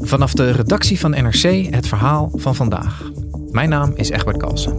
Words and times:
Vanaf 0.00 0.32
de 0.32 0.50
redactie 0.50 1.00
van 1.00 1.10
NRC 1.10 1.74
het 1.74 1.86
verhaal 1.86 2.30
van 2.34 2.54
vandaag. 2.54 3.10
Mijn 3.50 3.68
naam 3.68 3.92
is 3.94 4.10
Egbert 4.10 4.36
Kalsen. 4.36 4.78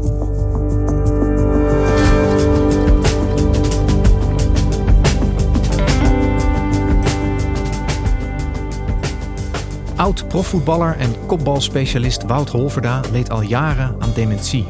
Oud-profvoetballer 9.95 10.97
en 10.97 11.15
kopbalspecialist 11.25 12.23
Wout 12.23 12.49
Holverda 12.49 13.01
leed 13.11 13.29
al 13.29 13.41
jaren 13.41 13.95
aan 13.99 14.11
dementie. 14.13 14.65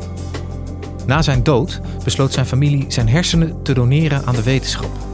Na 1.06 1.22
zijn 1.22 1.44
dood 1.44 1.82
besloot 2.04 2.34
zijn 2.34 2.46
familie 2.46 2.86
zijn 2.88 3.10
hersenen 3.10 3.64
te 3.64 3.74
doneren 3.74 4.26
aan 4.26 4.36
de 4.36 4.44
wetenschap. 4.44 5.11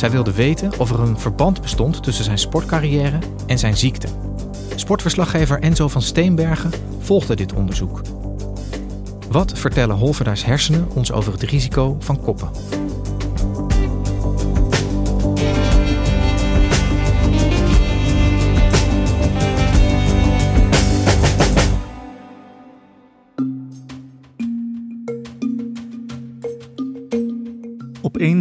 Zij 0.00 0.10
wilde 0.10 0.32
weten 0.32 0.78
of 0.78 0.90
er 0.90 1.00
een 1.00 1.18
verband 1.18 1.60
bestond 1.60 2.02
tussen 2.02 2.24
zijn 2.24 2.38
sportcarrière 2.38 3.18
en 3.46 3.58
zijn 3.58 3.76
ziekte. 3.76 4.08
Sportverslaggever 4.74 5.60
Enzo 5.60 5.88
van 5.88 6.02
Steenbergen 6.02 6.70
volgde 6.98 7.36
dit 7.36 7.52
onderzoek. 7.52 8.00
Wat 9.30 9.58
vertellen 9.58 9.96
Holverda's 9.96 10.44
hersenen 10.44 10.88
ons 10.94 11.12
over 11.12 11.32
het 11.32 11.42
risico 11.42 11.96
van 11.98 12.20
koppen? 12.20 12.50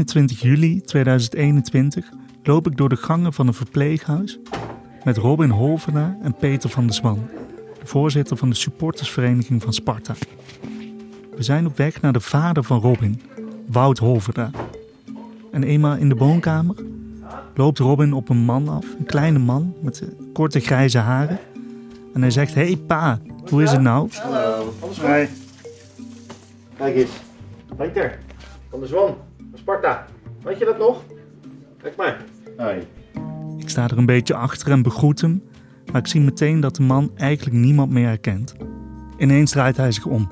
Op 0.10 0.16
21 0.16 0.50
juli 0.50 0.82
2021 0.82 2.10
loop 2.44 2.68
ik 2.68 2.78
door 2.78 2.90
de 2.90 2.96
gangen 2.96 3.34
van 3.34 3.48
een 3.48 3.54
verpleeghuis 3.54 4.40
met 5.04 5.18
Robin 5.18 5.50
Holverda 5.50 6.18
en 6.22 6.36
Peter 6.36 6.70
van 6.70 6.86
der 6.86 6.96
Zwan, 6.96 7.28
de 7.80 7.86
voorzitter 7.86 8.38
van 8.38 8.50
de 8.50 8.56
supportersvereniging 8.56 9.62
van 9.62 9.74
Sparta. 9.74 10.14
We 11.36 11.44
zijn 11.44 11.66
op 11.66 11.78
weg 11.78 12.02
naar 12.02 12.14
de 12.14 12.20
vader 12.20 12.64
van 12.64 12.80
Robin, 12.80 13.22
Wout 13.68 13.98
Holverda. 13.98 14.52
En 15.52 15.64
eenmaal 15.64 15.96
in 15.96 16.10
de 16.10 16.16
woonkamer 16.16 16.76
loopt 17.56 17.80
Robin 17.80 18.14
op 18.14 18.30
een 18.30 18.46
man 18.46 18.70
af, 18.70 18.86
een 18.98 19.06
kleine 19.06 19.40
man 19.40 19.74
met 19.82 20.04
korte 20.34 20.60
grijze 20.60 20.98
haren. 20.98 21.40
En 22.14 22.22
hij 22.22 22.32
zegt: 22.32 22.54
Hey 22.54 22.78
pa, 22.88 23.20
hoe 23.50 23.64
is 23.64 23.72
het 23.72 23.82
nou? 23.82 24.10
Hallo, 24.12 24.74
alles 24.80 24.98
goed? 24.98 25.30
Kijk 26.78 26.96
eens. 26.96 27.12
Peter, 27.78 28.20
van 28.70 28.80
de 28.80 28.88
Zwan, 28.88 29.16
Sparta. 29.60 30.06
Weet 30.44 30.60
je 30.60 30.66
dat 30.66 30.78
nog? 30.78 31.04
Kijk 31.82 31.96
maar. 31.96 32.24
Hoi. 32.58 32.88
Ik 33.58 33.70
sta 33.70 33.84
er 33.84 33.98
een 33.98 34.06
beetje 34.06 34.36
achter 34.36 34.72
en 34.72 34.82
begroet 34.82 35.22
hem, 35.22 35.44
maar 35.92 36.02
ik 36.02 36.08
zie 36.08 36.22
meteen 36.22 36.60
dat 36.60 36.76
de 36.76 36.82
man 36.82 37.12
eigenlijk 37.16 37.56
niemand 37.56 37.92
meer 37.92 38.08
herkent. 38.08 38.56
Ineens 39.18 39.52
draait 39.52 39.78
hij 39.78 39.92
zich 39.92 40.06
om. 40.06 40.32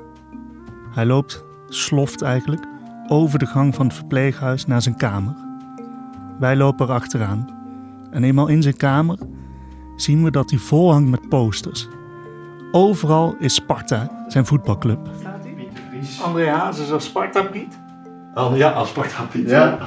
Hij 0.94 1.06
loopt, 1.06 1.44
sloft 1.68 2.22
eigenlijk, 2.22 2.66
over 3.08 3.40
de 3.40 3.46
gang 3.46 3.76
van 3.76 3.86
het 3.86 3.96
verpleeghuis 3.96 4.66
naar 4.66 4.82
zijn 4.82 4.98
kamer. 4.98 5.36
Wij 6.40 6.56
lopen 6.56 6.88
er 6.88 6.94
achteraan. 6.94 7.56
En 8.12 8.24
eenmaal 8.24 8.48
in 8.48 8.62
zijn 8.62 8.78
kamer 8.78 9.18
zien 9.96 10.24
we 10.24 10.32
dat 10.32 10.50
hij 10.50 10.60
vol 10.60 10.92
hangt 10.92 11.10
met 11.10 11.30
posters. 11.30 11.88
Overal 12.72 13.36
is 13.40 13.54
Sparta, 13.54 14.26
zijn 14.28 14.46
voetbalclub. 14.46 15.10
André 16.22 16.50
Hazes 16.50 16.92
als 16.92 17.06
Sparta 17.06 17.42
Piet? 17.44 17.86
Oh 18.38 18.58
ja, 18.58 18.72
als 18.72 18.90
Sparta 18.90 19.24
Piet. 19.24 19.50
Ja. 19.50 19.78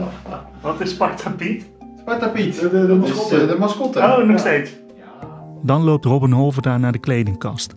Wat 0.60 0.80
is 0.80 0.90
Sparta 0.90 1.30
Piet? 1.30 1.70
Sparta 2.00 2.28
Piet. 2.28 2.60
De, 2.60 2.70
de, 2.70 2.86
de 2.86 2.94
mascotte. 2.94 3.38
De, 3.38 3.46
de 3.46 3.58
mascotte. 3.58 3.98
Oh, 3.98 4.18
nog 4.18 4.38
steeds. 4.38 4.70
Dan 5.62 5.82
loopt 5.82 6.04
Robin 6.04 6.32
Holverda 6.32 6.78
naar 6.78 6.92
de 6.92 6.98
kledingkast. 6.98 7.74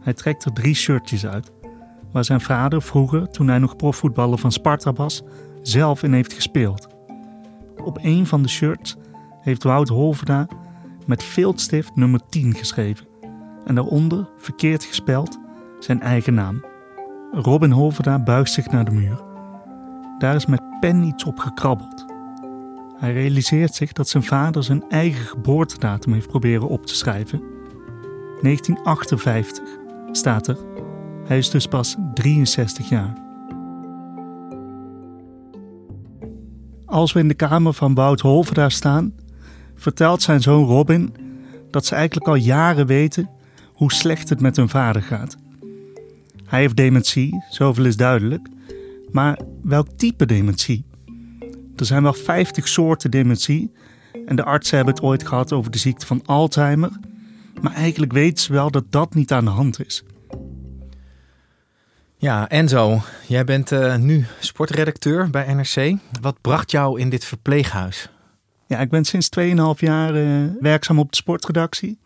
Hij 0.00 0.12
trekt 0.12 0.44
er 0.44 0.52
drie 0.52 0.74
shirtjes 0.74 1.26
uit. 1.26 1.52
Waar 2.12 2.24
zijn 2.24 2.40
vader 2.40 2.82
vroeger, 2.82 3.30
toen 3.30 3.48
hij 3.48 3.58
nog 3.58 3.76
profvoetballer 3.76 4.38
van 4.38 4.52
Sparta 4.52 4.92
was, 4.92 5.22
zelf 5.62 6.02
in 6.02 6.12
heeft 6.12 6.32
gespeeld. 6.32 6.88
Op 7.84 7.98
een 8.02 8.26
van 8.26 8.42
de 8.42 8.48
shirts 8.48 8.96
heeft 9.40 9.62
Wout 9.62 9.88
Holverda 9.88 10.46
met 11.06 11.22
viltstift 11.22 11.96
nummer 11.96 12.20
10 12.28 12.54
geschreven. 12.54 13.06
En 13.64 13.74
daaronder, 13.74 14.28
verkeerd 14.38 14.84
gespeld, 14.84 15.38
zijn 15.78 16.00
eigen 16.00 16.34
naam. 16.34 16.64
Robin 17.32 17.70
Holverda 17.70 18.18
buigt 18.18 18.52
zich 18.52 18.70
naar 18.70 18.84
de 18.84 18.90
muur. 18.90 19.27
Daar 20.18 20.34
is 20.34 20.46
met 20.46 20.80
pen 20.80 21.02
iets 21.02 21.24
op 21.24 21.38
gekrabbeld. 21.38 22.04
Hij 22.96 23.12
realiseert 23.12 23.74
zich 23.74 23.92
dat 23.92 24.08
zijn 24.08 24.22
vader 24.22 24.64
zijn 24.64 24.84
eigen 24.88 25.26
geboortedatum 25.26 26.12
heeft 26.12 26.28
proberen 26.28 26.68
op 26.68 26.86
te 26.86 26.94
schrijven. 26.94 27.42
1958 28.42 29.64
staat 30.12 30.46
er. 30.46 30.56
Hij 31.24 31.38
is 31.38 31.50
dus 31.50 31.66
pas 31.66 31.96
63 32.14 32.88
jaar. 32.88 33.26
Als 36.86 37.12
we 37.12 37.20
in 37.20 37.28
de 37.28 37.34
kamer 37.34 37.72
van 37.72 37.94
Wout 37.94 38.20
Holverda 38.20 38.68
staan, 38.68 39.14
vertelt 39.74 40.22
zijn 40.22 40.40
zoon 40.40 40.64
Robin 40.64 41.14
dat 41.70 41.86
ze 41.86 41.94
eigenlijk 41.94 42.28
al 42.28 42.34
jaren 42.34 42.86
weten 42.86 43.30
hoe 43.72 43.92
slecht 43.92 44.28
het 44.28 44.40
met 44.40 44.56
hun 44.56 44.68
vader 44.68 45.02
gaat. 45.02 45.36
Hij 46.44 46.60
heeft 46.60 46.76
dementie, 46.76 47.44
zoveel 47.50 47.84
is 47.84 47.96
duidelijk, 47.96 48.48
maar 49.10 49.38
welk 49.62 49.88
type 49.96 50.26
dementie? 50.26 50.84
Er 51.76 51.86
zijn 51.86 52.02
wel 52.02 52.12
50 52.12 52.68
soorten 52.68 53.10
dementie 53.10 53.72
en 54.26 54.36
de 54.36 54.44
artsen 54.44 54.76
hebben 54.76 54.94
het 54.94 55.02
ooit 55.02 55.26
gehad 55.26 55.52
over 55.52 55.70
de 55.70 55.78
ziekte 55.78 56.06
van 56.06 56.22
Alzheimer, 56.26 56.90
maar 57.60 57.72
eigenlijk 57.72 58.12
weten 58.12 58.44
ze 58.44 58.52
wel 58.52 58.70
dat 58.70 58.84
dat 58.90 59.14
niet 59.14 59.32
aan 59.32 59.44
de 59.44 59.50
hand 59.50 59.86
is. 59.86 60.04
Ja, 62.16 62.48
Enzo, 62.48 63.00
jij 63.26 63.44
bent 63.44 63.72
eh, 63.72 63.96
nu 63.96 64.26
sportredacteur 64.40 65.30
bij 65.30 65.54
NRC. 65.54 65.98
Wat 66.20 66.40
bracht 66.40 66.70
jou 66.70 67.00
in 67.00 67.08
dit 67.10 67.24
verpleeghuis? 67.24 68.10
Ja, 68.66 68.78
ik 68.78 68.90
ben 68.90 69.04
sinds 69.04 69.28
2,5 69.40 69.44
jaar 69.76 70.14
eh, 70.14 70.44
werkzaam 70.60 70.98
op 70.98 71.10
de 71.10 71.16
sportredactie. 71.16 71.98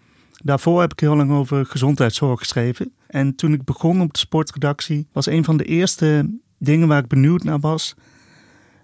Daarvoor 0.42 0.80
heb 0.80 0.92
ik 0.92 1.00
heel 1.00 1.16
lang 1.16 1.30
over 1.30 1.66
gezondheidszorg 1.66 2.38
geschreven. 2.38 2.92
En 3.06 3.34
toen 3.34 3.52
ik 3.52 3.64
begon 3.64 4.00
op 4.00 4.12
de 4.12 4.18
sportredactie, 4.18 5.06
was 5.12 5.26
een 5.26 5.44
van 5.44 5.56
de 5.56 5.64
eerste 5.64 6.38
dingen 6.64 6.88
waar 6.88 7.02
ik 7.02 7.08
benieuwd 7.08 7.42
naar 7.42 7.60
was. 7.60 7.94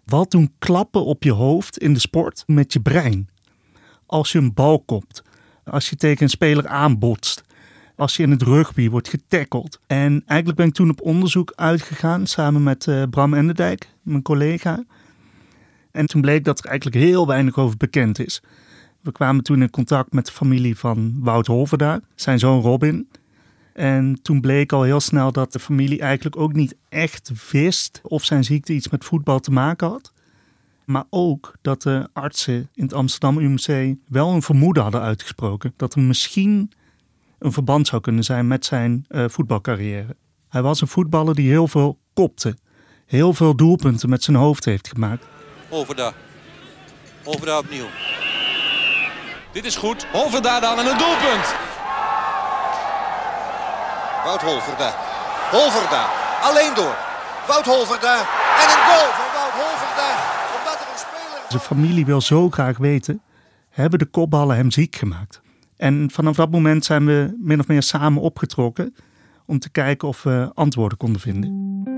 Wat 0.05 0.31
doen 0.31 0.53
klappen 0.59 1.05
op 1.05 1.23
je 1.23 1.33
hoofd 1.33 1.79
in 1.79 1.93
de 1.93 2.01
sport 2.01 2.45
met 2.47 2.73
je 2.73 2.81
brein? 2.81 3.29
Als 4.07 4.33
je 4.33 4.39
een 4.39 4.55
bal 4.55 4.81
kopt, 4.81 5.23
als 5.65 5.91
je 5.91 5.97
tegen 5.97 6.23
een 6.23 6.29
speler 6.29 6.67
aanbotst, 6.67 7.43
als 7.97 8.17
je 8.17 8.23
in 8.23 8.31
het 8.31 8.43
rugby 8.43 8.89
wordt 8.89 9.09
getackeld. 9.09 9.81
En 9.87 10.23
eigenlijk 10.27 10.59
ben 10.59 10.69
ik 10.69 10.75
toen 10.75 10.91
op 10.91 11.01
onderzoek 11.01 11.53
uitgegaan 11.57 12.27
samen 12.27 12.63
met 12.63 12.87
uh, 12.87 13.03
Bram 13.11 13.35
Enderdijk, 13.35 13.89
mijn 14.03 14.23
collega. 14.23 14.85
En 15.91 16.07
toen 16.07 16.21
bleek 16.21 16.45
dat 16.45 16.59
er 16.59 16.67
eigenlijk 16.67 17.05
heel 17.05 17.27
weinig 17.27 17.59
over 17.59 17.77
bekend 17.77 18.19
is. 18.19 18.43
We 19.01 19.13
kwamen 19.13 19.43
toen 19.43 19.63
in 19.63 19.71
contact 19.71 20.13
met 20.13 20.27
de 20.27 20.33
familie 20.33 20.79
van 20.79 21.17
Wout 21.21 21.47
Holverda, 21.47 22.01
zijn 22.15 22.39
zoon 22.39 22.61
Robin. 22.61 23.09
En 23.79 24.19
toen 24.23 24.41
bleek 24.41 24.73
al 24.73 24.83
heel 24.83 25.01
snel 25.01 25.33
dat 25.33 25.53
de 25.53 25.59
familie 25.59 26.01
eigenlijk 26.01 26.37
ook 26.37 26.53
niet 26.53 26.77
echt 26.89 27.51
wist 27.51 28.01
of 28.03 28.25
zijn 28.25 28.45
ziekte 28.45 28.73
iets 28.73 28.89
met 28.89 29.05
voetbal 29.05 29.41
te 29.41 29.51
maken 29.51 29.89
had. 29.89 30.13
Maar 30.85 31.05
ook 31.11 31.55
dat 31.63 31.83
de 31.83 32.09
artsen 32.13 32.69
in 32.75 32.83
het 32.83 32.93
Amsterdam 32.93 33.39
UMC 33.39 33.97
wel 34.09 34.33
een 34.33 34.43
vermoeden 34.43 34.83
hadden 34.83 35.01
uitgesproken 35.01 35.73
dat 35.77 35.95
er 35.95 36.01
misschien 36.01 36.73
een 37.39 37.53
verband 37.53 37.87
zou 37.87 38.03
kunnen 38.03 38.25
zijn 38.25 38.47
met 38.47 38.65
zijn 38.65 39.05
uh, 39.09 39.25
voetbalcarrière. 39.29 40.17
Hij 40.49 40.63
was 40.63 40.81
een 40.81 40.89
voetballer 40.89 41.35
die 41.35 41.49
heel 41.49 41.69
veel 41.69 41.99
kopte, 42.15 42.57
heel 43.07 43.33
veel 43.33 43.57
doelpunten 43.57 44.09
met 44.09 44.23
zijn 44.23 44.37
hoofd 44.37 44.65
heeft 44.65 44.89
gemaakt. 44.89 45.25
Overda. 45.69 46.13
Overda 47.25 47.59
opnieuw. 47.59 47.87
Dit 49.53 49.65
is 49.65 49.77
goed. 49.77 50.07
Holverda 50.13 50.61
dan 50.61 50.79
en 50.79 50.87
een 50.87 50.99
doelpunt. 50.99 51.77
Wout 54.29 54.43
Holverda. 54.43 54.95
Holverda. 55.51 56.07
Alleen 56.43 56.75
door. 56.75 56.97
Wout 57.47 57.65
Holverda. 57.65 58.17
En 58.63 58.69
een 58.75 58.85
goal 58.89 59.11
van 59.19 59.29
Wout 59.35 59.53
Holverda. 59.53 60.11
Omdat 60.59 60.75
er 60.81 60.87
een 60.93 60.99
speler... 60.99 61.45
Zijn 61.49 61.63
familie 61.63 62.07
wil 62.07 62.21
zo 62.21 62.51
graag 62.51 62.79
weten, 62.79 63.23
hebben 63.71 63.99
de 63.99 64.07
kopballen 64.07 64.57
hem 64.57 64.71
ziek 64.71 64.97
gemaakt? 64.97 65.41
En 65.77 66.11
vanaf 66.13 66.37
dat 66.37 66.51
moment 66.51 66.85
zijn 66.85 67.07
we 67.07 67.37
min 67.39 67.61
of 67.61 67.67
meer 67.67 67.83
samen 67.83 68.23
opgetrokken 68.23 68.95
om 69.47 69.59
te 69.59 69.71
kijken 69.71 70.09
of 70.09 70.23
we 70.23 70.51
antwoorden 70.55 70.99
konden 70.99 71.21
vinden. 71.21 71.98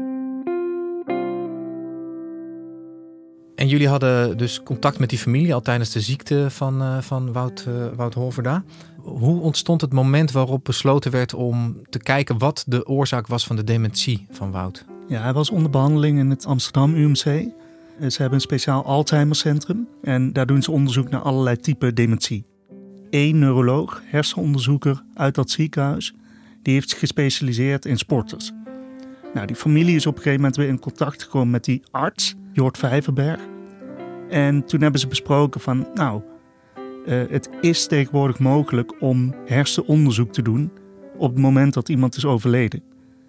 En 3.61 3.69
jullie 3.69 3.89
hadden 3.89 4.39
dus 4.39 4.63
contact 4.63 4.99
met 4.99 5.11
die 5.11 5.19
familie 5.19 5.55
al 5.55 5.61
tijdens 5.61 5.93
de 5.93 6.01
ziekte 6.01 6.47
van, 6.51 6.83
uh, 6.83 6.99
van 6.99 7.33
Wout, 7.33 7.65
uh, 7.69 7.75
Wout 7.97 8.15
Holverda. 8.15 8.65
Hoe 8.97 9.41
ontstond 9.41 9.81
het 9.81 9.93
moment 9.93 10.33
waarop 10.33 10.65
besloten 10.65 11.11
werd 11.11 11.35
om 11.35 11.77
te 11.91 11.99
kijken 11.99 12.39
wat 12.39 12.65
de 12.67 12.87
oorzaak 12.87 13.27
was 13.27 13.47
van 13.47 13.57
de 13.57 13.65
dementie 13.65 14.27
van 14.31 14.51
Wout? 14.51 14.85
Ja, 15.09 15.23
hij 15.23 15.33
was 15.33 15.51
onder 15.51 15.71
behandeling 15.71 16.19
in 16.19 16.31
het 16.31 16.47
Amsterdam 16.47 16.95
UMC. 16.95 17.23
Ze 17.23 18.17
hebben 18.17 18.33
een 18.33 18.41
speciaal 18.41 18.85
Alzheimercentrum 18.85 19.89
en 20.03 20.33
daar 20.33 20.47
doen 20.47 20.63
ze 20.63 20.71
onderzoek 20.71 21.11
naar 21.11 21.23
allerlei 21.23 21.57
typen 21.57 21.95
dementie. 21.95 22.45
één 23.11 23.39
neuroloog, 23.39 24.03
hersenonderzoeker 24.05 25.03
uit 25.15 25.35
dat 25.35 25.51
ziekenhuis. 25.51 26.15
Die 26.63 26.75
heeft 26.75 26.93
gespecialiseerd 26.93 27.85
in 27.85 27.99
sporters. 27.99 28.53
Nou, 29.35 29.47
die 29.47 29.57
familie 29.57 29.97
is 29.97 30.07
op 30.07 30.17
een 30.17 30.23
gegeven 30.23 30.41
moment 30.41 30.57
weer 30.57 30.69
in 30.69 30.79
contact 30.79 31.23
gekomen 31.23 31.51
met 31.51 31.65
die 31.65 31.83
arts, 31.91 32.35
Jort 32.53 32.79
Vijverberg. 32.79 33.41
En 34.29 34.65
toen 34.65 34.81
hebben 34.81 35.01
ze 35.01 35.07
besproken 35.07 35.61
van, 35.61 35.89
nou, 35.95 36.23
uh, 37.07 37.23
het 37.31 37.51
is 37.61 37.87
tegenwoordig 37.87 38.39
mogelijk 38.39 39.03
om 39.03 39.35
hersenonderzoek 39.47 40.33
te 40.33 40.43
doen 40.43 40.73
op 41.17 41.31
het 41.31 41.39
moment 41.39 41.75
dat 41.75 41.89
iemand 41.89 42.17
is 42.17 42.25
overleden. 42.25 42.83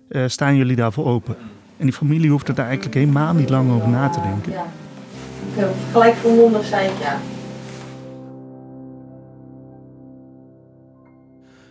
Uh, 0.10 0.28
staan 0.28 0.56
jullie 0.56 0.76
daarvoor 0.76 1.06
open? 1.06 1.36
En 1.78 1.86
die 1.86 1.96
familie 1.96 2.30
hoeft 2.30 2.48
er 2.48 2.56
daar 2.56 2.66
eigenlijk 2.66 2.96
helemaal 2.96 3.34
niet 3.34 3.50
lang 3.50 3.72
over 3.72 3.90
na 3.90 4.10
te 4.10 4.22
denken. 4.22 4.52
Ja. 4.52 4.66
Gelijk 5.92 6.16
verwonderd 6.16 6.66
zijn, 6.66 6.92
ja. 7.00 7.20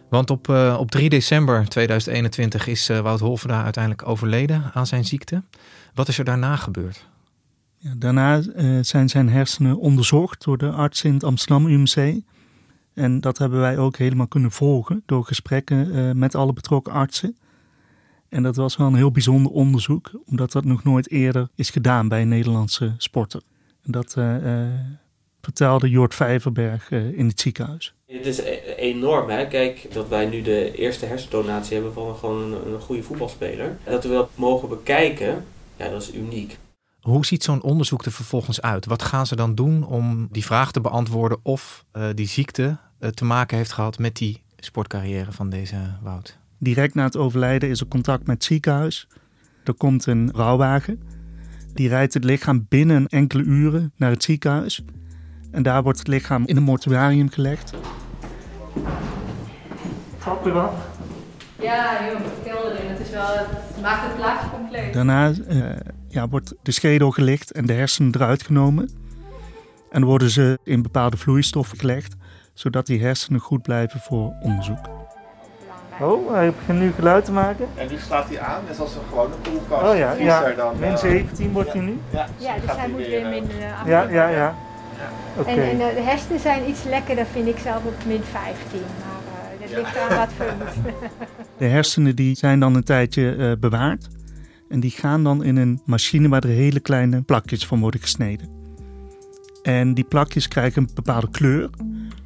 Want 0.08 0.30
op, 0.30 0.48
uh, 0.48 0.76
op 0.78 0.90
3 0.90 1.08
december 1.08 1.68
2021 1.68 2.66
is 2.66 2.90
uh, 2.90 2.98
Wout 2.98 3.20
Holverda 3.20 3.62
uiteindelijk 3.62 4.08
overleden 4.08 4.70
aan 4.74 4.86
zijn 4.86 5.04
ziekte. 5.04 5.42
Wat 5.94 6.08
is 6.08 6.18
er 6.18 6.24
daarna 6.24 6.56
gebeurd? 6.56 7.08
Ja, 7.82 7.94
daarna 7.96 8.40
uh, 8.40 8.78
zijn 8.82 9.08
zijn 9.08 9.28
hersenen 9.28 9.78
onderzocht 9.78 10.44
door 10.44 10.58
de 10.58 10.70
arts 10.70 11.04
in 11.04 11.14
het 11.14 11.24
Amsterdam 11.24 11.66
UMC. 11.66 12.22
En 12.94 13.20
dat 13.20 13.38
hebben 13.38 13.60
wij 13.60 13.78
ook 13.78 13.96
helemaal 13.96 14.26
kunnen 14.28 14.50
volgen 14.50 15.02
door 15.06 15.24
gesprekken 15.24 16.18
met 16.18 16.34
alle 16.34 16.52
betrokken 16.52 16.92
artsen. 16.92 17.36
En 18.28 18.42
dat 18.42 18.56
was 18.56 18.76
wel 18.76 18.86
een 18.86 18.94
heel 18.94 19.10
bijzonder 19.10 19.52
onderzoek, 19.52 20.10
omdat 20.26 20.52
dat 20.52 20.64
nog 20.64 20.84
nooit 20.84 21.10
eerder 21.10 21.48
is 21.54 21.70
gedaan 21.70 22.08
bij 22.08 22.22
een 22.22 22.28
Nederlandse 22.28 22.94
sporter. 22.96 23.42
Dat 23.82 24.16
vertelde 25.40 25.88
Jort 25.88 26.14
Vijverberg 26.14 26.90
in 26.90 27.26
het 27.26 27.40
ziekenhuis. 27.40 27.94
Het 28.06 28.26
is 28.26 28.38
e-, 28.38 28.74
enorm, 28.76 29.30
hè? 29.30 29.46
Kijk, 29.46 29.86
dat 29.92 30.08
wij 30.08 30.26
nu 30.26 30.42
de 30.42 30.74
eerste 30.74 31.06
hersendonatie 31.06 31.74
hebben 31.74 31.92
van 31.92 32.16
gewoon 32.16 32.52
een, 32.52 32.72
een 32.72 32.80
goede 32.80 33.02
voetbalspeler. 33.02 33.78
Dat 33.84 34.04
we 34.04 34.10
dat 34.10 34.30
mogen 34.34 34.68
bekijken, 34.68 35.44
ja, 35.76 35.88
dat 35.88 36.02
is 36.02 36.14
uniek. 36.14 36.58
Hoe 37.00 37.26
ziet 37.26 37.44
zo'n 37.44 37.62
onderzoek 37.62 38.04
er 38.04 38.12
vervolgens 38.12 38.60
uit? 38.60 38.86
Wat 38.86 39.02
gaan 39.02 39.26
ze 39.26 39.36
dan 39.36 39.54
doen 39.54 39.86
om 39.86 40.28
die 40.30 40.44
vraag 40.44 40.72
te 40.72 40.80
beantwoorden 40.80 41.38
of 41.42 41.84
uh, 41.92 42.04
die 42.14 42.28
ziekte 42.28 42.76
uh, 43.00 43.08
te 43.08 43.24
maken 43.24 43.56
heeft 43.56 43.72
gehad 43.72 43.98
met 43.98 44.16
die 44.16 44.42
sportcarrière 44.56 45.32
van 45.32 45.50
deze 45.50 45.76
Wout? 46.02 46.38
Direct 46.58 46.94
na 46.94 47.04
het 47.04 47.16
overlijden 47.16 47.68
is 47.68 47.80
er 47.80 47.86
contact 47.86 48.26
met 48.26 48.36
het 48.36 48.44
ziekenhuis. 48.44 49.08
Er 49.64 49.74
komt 49.74 50.06
een 50.06 50.30
rouwwagen. 50.34 51.02
Die 51.74 51.88
rijdt 51.88 52.14
het 52.14 52.24
lichaam 52.24 52.66
binnen 52.68 53.06
enkele 53.06 53.42
uren 53.42 53.92
naar 53.96 54.10
het 54.10 54.22
ziekenhuis. 54.22 54.84
En 55.50 55.62
daar 55.62 55.82
wordt 55.82 55.98
het 55.98 56.08
lichaam 56.08 56.46
in 56.46 56.56
een 56.56 56.62
mortuarium 56.62 57.30
gelegd. 57.30 57.72
Trap 60.18 60.44
weer 60.44 60.58
af. 60.58 60.74
Ja, 61.60 62.06
joh, 62.06 62.20
kelder 62.44 62.84
in. 62.84 62.90
Het, 62.90 63.00
is 63.00 63.10
wel, 63.10 63.26
het 63.26 63.80
maakt 63.82 64.02
het 64.02 64.16
plaatje 64.16 64.50
compleet. 64.50 64.92
Daarna 64.92 65.30
uh, 65.30 65.70
ja, 66.10 66.28
wordt 66.28 66.54
de 66.62 66.70
schedel 66.70 67.10
gelicht 67.10 67.52
en 67.52 67.66
de 67.66 67.72
hersenen 67.72 68.14
eruit 68.14 68.42
genomen. 68.42 68.90
En 69.90 70.04
worden 70.04 70.30
ze 70.30 70.58
in 70.64 70.82
bepaalde 70.82 71.16
vloeistoffen 71.16 71.78
gelegd, 71.78 72.14
zodat 72.54 72.86
die 72.86 73.02
hersenen 73.02 73.40
goed 73.40 73.62
blijven 73.62 74.00
voor 74.00 74.32
onderzoek. 74.40 74.88
Oh, 76.00 76.32
hij 76.32 76.52
begint 76.52 76.78
nu 76.78 76.92
geluid 76.92 77.24
te 77.24 77.32
maken. 77.32 77.66
En 77.74 77.88
die 77.88 77.98
slaat 77.98 78.28
hij 78.28 78.40
aan, 78.40 78.62
net 78.68 78.80
als 78.80 78.94
een 78.94 79.00
gewone 79.08 79.34
koelkast. 79.42 79.92
Oh 79.92 79.96
ja, 79.96 80.12
ja. 80.12 80.52
Dan, 80.52 80.78
min 80.78 80.98
17 80.98 81.46
uh, 81.46 81.52
wordt 81.52 81.72
hij 81.72 81.82
nu. 81.82 81.98
Ja, 82.10 82.26
ja 82.36 82.54
dus 82.54 82.76
hij 82.76 82.88
moet 82.88 83.06
weer 83.06 83.28
min 83.28 83.44
uh, 83.44 83.86
Ja, 83.86 84.08
ja, 84.08 84.28
ja. 84.28 84.54
Okay. 85.36 85.58
En, 85.58 85.70
en, 85.70 85.94
de 85.94 86.00
hersenen 86.00 86.40
zijn 86.40 86.68
iets 86.68 86.84
lekkerder, 86.84 87.26
vind 87.26 87.48
ik 87.48 87.58
zelf, 87.58 87.84
op 87.84 88.04
min 88.06 88.22
15. 88.22 88.56
Maar 88.70 89.52
uh, 89.54 89.60
dat 89.60 89.78
ligt 89.78 89.98
aan 89.98 90.16
wat 90.16 90.28
voor 90.36 90.46
De 91.58 91.64
hersenen 91.66 92.16
die 92.16 92.36
zijn 92.36 92.60
dan 92.60 92.74
een 92.74 92.84
tijdje 92.84 93.36
uh, 93.36 93.52
bewaard. 93.60 94.08
En 94.70 94.80
die 94.80 94.90
gaan 94.90 95.24
dan 95.24 95.44
in 95.44 95.56
een 95.56 95.80
machine 95.84 96.28
waar 96.28 96.44
er 96.44 96.50
hele 96.50 96.80
kleine 96.80 97.22
plakjes 97.22 97.66
van 97.66 97.80
worden 97.80 98.00
gesneden. 98.00 98.48
En 99.62 99.94
die 99.94 100.04
plakjes 100.04 100.48
krijgen 100.48 100.82
een 100.82 100.90
bepaalde 100.94 101.30
kleur 101.30 101.70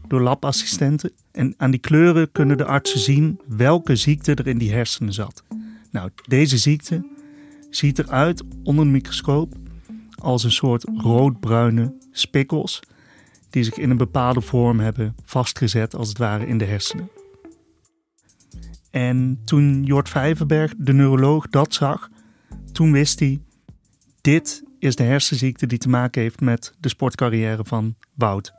door 0.08 0.20
labassistenten. 0.20 1.12
En 1.32 1.54
aan 1.56 1.70
die 1.70 1.80
kleuren 1.80 2.32
kunnen 2.32 2.56
de 2.56 2.64
artsen 2.64 3.00
zien 3.00 3.40
welke 3.46 3.96
ziekte 3.96 4.34
er 4.34 4.46
in 4.46 4.58
die 4.58 4.72
hersenen 4.72 5.12
zat. 5.12 5.42
Nou, 5.90 6.10
deze 6.28 6.58
ziekte 6.58 7.06
ziet 7.70 7.98
eruit 7.98 8.42
onder 8.62 8.84
een 8.84 8.90
microscoop 8.90 9.54
als 10.18 10.44
een 10.44 10.52
soort 10.52 10.84
roodbruine 10.96 11.94
spikkels 12.12 12.80
die 13.50 13.64
zich 13.64 13.78
in 13.78 13.90
een 13.90 13.96
bepaalde 13.96 14.40
vorm 14.40 14.80
hebben 14.80 15.14
vastgezet, 15.24 15.94
als 15.94 16.08
het 16.08 16.18
ware, 16.18 16.46
in 16.46 16.58
de 16.58 16.64
hersenen. 16.64 17.08
En 18.90 19.40
toen 19.44 19.82
Jort 19.84 20.08
Vijverberg, 20.08 20.74
de 20.76 20.92
neuroloog, 20.92 21.48
dat 21.48 21.74
zag, 21.74 22.08
toen 22.74 22.92
wist 22.92 23.20
hij: 23.20 23.40
dit 24.20 24.62
is 24.78 24.96
de 24.96 25.02
hersenziekte 25.02 25.66
die 25.66 25.78
te 25.78 25.88
maken 25.88 26.22
heeft 26.22 26.40
met 26.40 26.74
de 26.80 26.88
sportcarrière 26.88 27.64
van 27.64 27.94
Wout. 28.14 28.52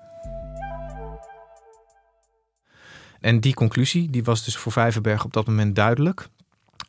En 3.19 3.39
die 3.39 3.53
conclusie 3.53 4.09
die 4.09 4.23
was 4.23 4.45
dus 4.45 4.57
voor 4.57 4.71
Vijverberg 4.71 5.25
op 5.25 5.33
dat 5.33 5.47
moment 5.47 5.75
duidelijk. 5.75 6.27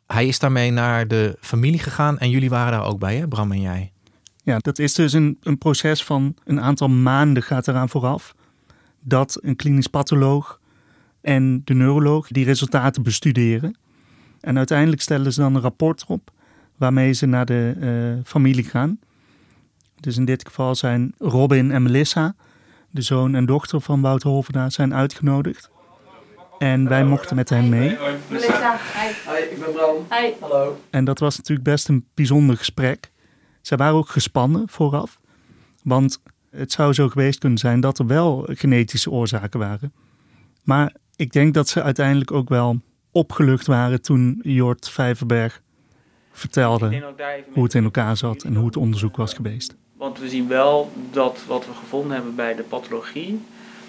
Hij 0.07 0.27
is 0.27 0.39
daarmee 0.39 0.71
naar 0.71 1.07
de 1.07 1.37
familie 1.39 1.79
gegaan 1.79 2.17
en 2.19 2.29
jullie 2.29 2.49
waren 2.49 2.71
daar 2.71 2.85
ook 2.85 2.99
bij, 2.99 3.15
hè, 3.15 3.27
Bram 3.27 3.51
en 3.51 3.61
jij? 3.61 3.91
Ja, 4.43 4.57
dat 4.57 4.79
is 4.79 4.93
dus 4.93 5.13
een, 5.13 5.37
een 5.41 5.57
proces 5.57 6.03
van 6.03 6.35
een 6.43 6.61
aantal 6.61 6.89
maanden 6.89 7.43
gaat 7.43 7.67
eraan 7.67 7.89
vooraf. 7.89 8.35
Dat 8.99 9.39
een 9.41 9.55
klinisch 9.55 9.87
patholoog 9.87 10.59
en 11.21 11.61
de 11.63 11.73
neuroloog 11.73 12.27
die 12.27 12.45
resultaten 12.45 13.03
bestuderen. 13.03 13.77
En 14.39 14.57
uiteindelijk 14.57 15.01
stellen 15.01 15.33
ze 15.33 15.41
dan 15.41 15.55
een 15.55 15.61
rapport 15.61 16.05
op 16.07 16.31
waarmee 16.77 17.13
ze 17.13 17.25
naar 17.25 17.45
de 17.45 17.75
uh, 17.79 18.23
familie 18.25 18.63
gaan. 18.63 18.99
Dus 19.99 20.17
in 20.17 20.25
dit 20.25 20.45
geval 20.47 20.75
zijn 20.75 21.13
Robin 21.17 21.71
en 21.71 21.83
Melissa, 21.83 22.35
de 22.91 23.01
zoon 23.01 23.35
en 23.35 23.45
dochter 23.45 23.81
van 23.81 24.01
Wout 24.01 24.23
Holverda, 24.23 24.69
zijn 24.69 24.93
uitgenodigd. 24.93 25.69
En 26.57 26.87
wij 26.89 27.05
mochten 27.05 27.35
met 27.35 27.49
hen 27.49 27.69
mee. 27.69 27.97
Melissa, 28.29 28.77
hi. 28.93 29.31
Hi, 29.31 29.43
ik 29.51 29.59
ben 29.59 29.73
Bram. 29.73 29.95
Hi. 30.09 30.31
Hallo. 30.39 30.81
En 30.89 31.05
dat 31.05 31.19
was 31.19 31.37
natuurlijk 31.37 31.67
best 31.67 31.87
een 31.87 32.05
bijzonder 32.13 32.57
gesprek. 32.57 33.11
Zij 33.61 33.77
waren 33.77 33.95
ook 33.95 34.09
gespannen 34.09 34.69
vooraf. 34.69 35.19
Want 35.83 36.21
het 36.49 36.71
zou 36.71 36.93
zo 36.93 37.09
geweest 37.09 37.39
kunnen 37.39 37.57
zijn 37.57 37.79
dat 37.79 37.99
er 37.99 38.07
wel 38.07 38.47
genetische 38.51 39.11
oorzaken 39.11 39.59
waren. 39.59 39.93
Maar 40.63 40.95
ik 41.15 41.31
denk 41.31 41.53
dat 41.53 41.69
ze 41.69 41.83
uiteindelijk 41.83 42.31
ook 42.31 42.49
wel 42.49 42.81
opgelucht 43.11 43.67
waren 43.67 44.01
toen 44.01 44.39
Jort 44.43 44.89
Vijverberg 44.89 45.61
vertelde 46.37 47.03
hoe 47.53 47.63
het 47.63 47.73
in 47.73 47.83
elkaar 47.83 48.17
zat 48.17 48.43
en 48.43 48.55
hoe 48.55 48.65
het 48.65 48.77
onderzoek 48.77 49.15
was 49.15 49.33
geweest. 49.33 49.75
Want 49.97 50.19
we 50.19 50.29
zien 50.29 50.47
wel 50.47 50.91
dat 51.11 51.39
wat 51.47 51.65
we 51.65 51.73
gevonden 51.73 52.15
hebben 52.15 52.35
bij 52.35 52.55
de 52.55 52.63
pathologie, 52.63 53.39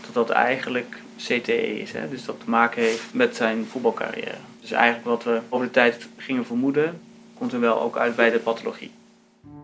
dat 0.01 0.15
dat 0.15 0.31
eigenlijk 0.31 1.03
CTE 1.17 1.81
is. 1.81 1.93
Hè? 1.93 2.09
Dus 2.09 2.25
dat 2.25 2.41
te 2.41 2.51
maken 2.51 2.83
heeft 2.83 3.15
met 3.15 3.37
zijn 3.37 3.67
voetbalcarrière. 3.71 4.37
Dus 4.61 4.71
eigenlijk 4.71 5.07
wat 5.07 5.25
we 5.25 5.41
over 5.49 5.67
de 5.67 5.73
tijd 5.73 6.09
gingen 6.17 6.47
vermoeden, 6.47 7.01
komt 7.35 7.53
er 7.53 7.61
wel 7.61 7.81
ook 7.81 7.97
uit 7.97 8.17
bij 8.17 8.31
de 8.31 8.39
pathologie. 8.39 8.91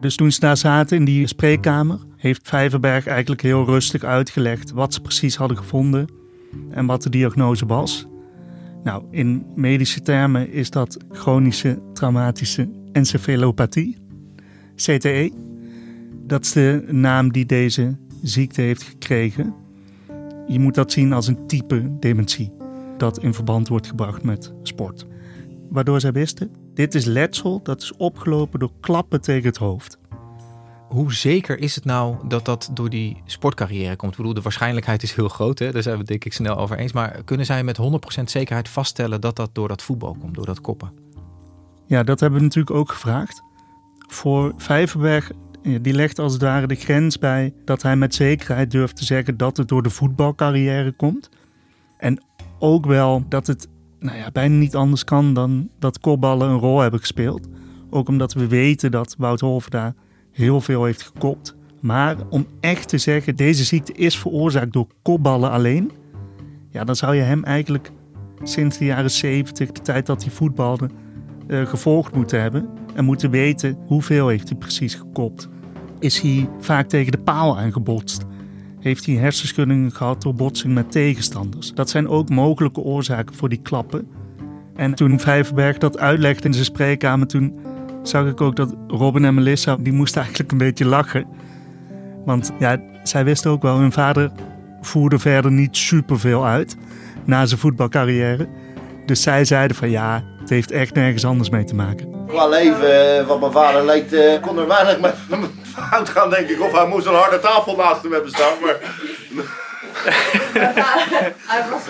Dus 0.01 0.17
toen 0.17 0.33
ze 0.33 0.41
daar 0.41 0.57
zaten 0.57 0.97
in 0.97 1.05
die 1.05 1.27
spreekkamer, 1.27 1.99
heeft 2.17 2.49
Vijverberg 2.49 3.07
eigenlijk 3.07 3.43
heel 3.43 3.65
rustig 3.65 4.03
uitgelegd 4.03 4.71
wat 4.71 4.95
ze 4.95 5.01
precies 5.01 5.37
hadden 5.37 5.57
gevonden 5.57 6.09
en 6.71 6.87
wat 6.87 7.03
de 7.03 7.11
diagnose 7.11 7.67
was. 7.67 8.07
Nou, 8.85 9.05
in 9.11 9.47
medische 9.55 10.03
termen 10.03 10.53
is 10.53 10.71
dat 10.71 10.97
chronische 11.11 11.79
traumatische 11.93 12.69
encefalopathie, 12.93 13.99
CTE. 14.77 15.33
Dat 16.27 16.43
is 16.45 16.53
de 16.53 16.85
naam 16.91 17.33
die 17.33 17.47
deze 17.47 17.97
ziekte 18.23 18.61
heeft 18.61 18.83
gekregen. 18.83 19.55
Je 20.47 20.61
moet 20.61 20.75
dat 20.75 20.93
zien 20.93 21.13
als 21.13 21.27
een 21.27 21.47
type 21.47 21.99
dementie 21.99 22.53
dat 22.97 23.23
in 23.23 23.35
verband 23.35 23.69
wordt 23.69 23.87
gebracht 23.87 24.23
met 24.23 24.53
sport. 24.63 25.07
Waardoor 25.71 26.01
zij 26.01 26.13
wisten, 26.13 26.51
dit 26.75 26.95
is 26.95 27.05
letsel 27.05 27.63
dat 27.63 27.83
is 27.83 27.97
opgelopen 27.97 28.59
door 28.59 28.73
klappen 28.81 29.21
tegen 29.21 29.49
het 29.49 29.57
hoofd. 29.57 29.99
Hoe 30.95 31.15
zeker 31.15 31.59
is 31.59 31.75
het 31.75 31.85
nou 31.85 32.17
dat 32.29 32.45
dat 32.45 32.71
door 32.73 32.91
die 32.91 33.23
sportcarrière 33.25 33.97
komt? 33.97 34.11
Ik 34.13 34.17
bedoel, 34.17 34.35
de 34.35 34.41
waarschijnlijkheid 34.41 35.03
is 35.03 35.13
heel 35.15 35.29
groot, 35.29 35.59
hè? 35.59 35.73
daar 35.73 35.83
zijn 35.83 35.95
we 35.95 36.01
het 36.01 36.09
denk 36.09 36.25
ik 36.25 36.33
snel 36.33 36.57
over 36.57 36.79
eens. 36.79 36.93
Maar 36.93 37.23
kunnen 37.25 37.47
zij 37.47 37.65
met 37.65 37.79
100% 38.21 38.23
zekerheid 38.25 38.69
vaststellen 38.69 39.21
dat 39.21 39.37
dat 39.37 39.51
door 39.53 39.69
dat 39.69 39.83
voetbal 39.83 40.17
komt, 40.21 40.35
door 40.35 40.47
dat 40.47 40.61
koppen? 40.61 40.93
Ja, 41.87 42.03
dat 42.03 42.21
hebben 42.21 42.39
we 42.39 42.45
natuurlijk 42.45 42.77
ook 42.77 42.91
gevraagd. 42.91 43.43
Voor 44.09 44.55
Vijverberg, 44.57 45.31
die 45.81 45.93
legt 45.93 46.19
als 46.19 46.33
het 46.33 46.43
ware 46.43 46.67
de 46.67 46.75
grens 46.75 47.19
bij 47.19 47.55
dat 47.65 47.83
hij 47.83 47.97
met 47.97 48.15
zekerheid 48.15 48.71
durft 48.71 48.97
te 48.97 49.05
zeggen 49.05 49.37
dat 49.37 49.57
het 49.57 49.69
door 49.69 49.83
de 49.83 49.91
voetbalcarrière 49.91 50.93
komt. 50.93 51.29
En 51.99 52.25
ook 52.59 52.87
wel 52.87 53.25
dat 53.29 53.47
het 53.47 53.69
nou 53.99 54.17
ja, 54.17 54.31
bijna 54.31 54.55
niet 54.55 54.77
anders 54.77 55.05
kan 55.05 55.35
dan 55.35 55.69
dat 55.79 55.99
kopballen 55.99 56.49
een 56.49 56.59
rol 56.59 56.81
hebben 56.81 57.01
gespeeld. 57.01 57.49
Ook 57.91 58.09
omdat 58.09 58.33
we 58.33 58.47
weten 58.47 58.91
dat 58.91 59.15
Wout 59.19 59.41
Holverda 59.41 59.95
heel 60.35 60.61
veel 60.61 60.85
heeft 60.85 61.03
gekopt. 61.03 61.57
Maar 61.81 62.17
om 62.29 62.47
echt 62.61 62.89
te 62.89 62.99
zeggen, 62.99 63.37
deze 63.37 63.65
ziekte 63.65 63.93
is 63.93 64.19
veroorzaakt 64.19 64.73
door 64.73 64.87
kopballen 65.03 65.51
alleen. 65.51 65.91
Ja, 66.71 66.85
dan 66.85 66.97
zou 66.97 67.15
je 67.15 67.23
hem 67.23 67.45
eigenlijk 67.45 67.91
sinds 68.43 68.79
de 68.79 68.85
jaren 68.85 69.11
70, 69.11 69.73
de 69.73 69.81
tijd 69.81 70.07
dat 70.07 70.23
hij 70.23 70.33
voetbalde, 70.33 70.89
uh, 71.47 71.67
gevolgd 71.67 72.15
moeten 72.15 72.41
hebben. 72.41 72.69
En 72.95 73.05
moeten 73.05 73.31
weten 73.31 73.79
hoeveel 73.87 74.29
heeft 74.29 74.49
hij 74.49 74.59
precies 74.59 74.95
gekopt. 74.95 75.49
Is 75.99 76.21
hij 76.21 76.49
vaak 76.61 76.89
tegen 76.89 77.13
de 77.13 77.19
paal 77.19 77.59
aangebotst? 77.59 78.25
Heeft 78.81 79.07
hij 79.07 79.15
hersenschuddingen 79.15 79.93
gehad 79.93 80.23
door 80.23 80.35
botsing 80.35 80.75
met 80.75 80.91
tegenstanders? 80.91 81.75
Dat 81.75 81.91
zijn 81.91 82.09
ook 82.09 82.29
mogelijke 82.29 82.81
oorzaken 82.81 83.35
voor 83.35 83.49
die 83.49 83.61
klappen. 83.63 84.09
En 84.75 84.95
toen 84.95 85.21
Vijverberg 85.21 85.79
dat 85.79 85.99
uitlegde 85.99 86.47
in 86.47 86.53
zijn 86.53 86.65
spreekkamer, 86.65 87.27
toen 87.27 87.59
zag 88.09 88.27
ik 88.27 88.41
ook 88.41 88.57
dat 88.57 88.75
Robin 88.89 89.25
en 89.25 89.35
Melissa, 89.35 89.77
die 89.81 89.93
moesten 89.93 90.21
eigenlijk 90.21 90.53
een 90.53 90.59
beetje 90.59 90.87
lachen. 90.87 91.27
Want 92.25 92.53
ja, 92.59 92.79
zij 93.03 93.25
wisten 93.25 93.51
ook 93.51 93.63
wel, 93.63 93.79
hun 93.79 93.93
vader 93.93 94.31
voerde 94.81 95.19
verder 95.19 95.51
niet 95.51 95.77
superveel 95.77 96.47
uit 96.47 96.77
na 97.25 97.47
zijn 97.47 97.61
voetbalcarrière. 97.61 98.49
Dus 99.07 99.23
zij 99.23 99.45
zeiden 99.45 99.77
van 99.77 99.91
ja, 99.91 100.23
het 100.41 100.51
heeft 100.51 100.71
echt 100.71 100.95
nergens 100.95 101.25
anders 101.25 101.51
mee 101.51 101.65
te 101.65 101.75
maken. 101.75 102.27
Qua 102.27 102.49
leven, 102.49 103.19
eh, 103.19 103.27
wat 103.27 103.41
mijn 103.41 103.53
vader 103.53 103.85
leek, 103.85 104.13
eh, 104.13 104.41
kon 104.41 104.59
er 104.59 104.67
weinig 104.67 105.01
met 105.01 105.15
fout 105.75 106.09
gaan, 106.09 106.31
denk 106.31 106.49
ik. 106.49 106.61
Of 106.61 106.73
hij 106.73 106.87
moest 106.87 107.07
een 107.07 107.15
harde 107.15 107.41
tafel 107.41 107.77
naast 107.77 108.03
hem 108.03 108.13
hebben 108.13 108.31
staan. 108.31 108.53
Maar... 108.63 108.77
hij 111.47 111.65
was 111.71 111.83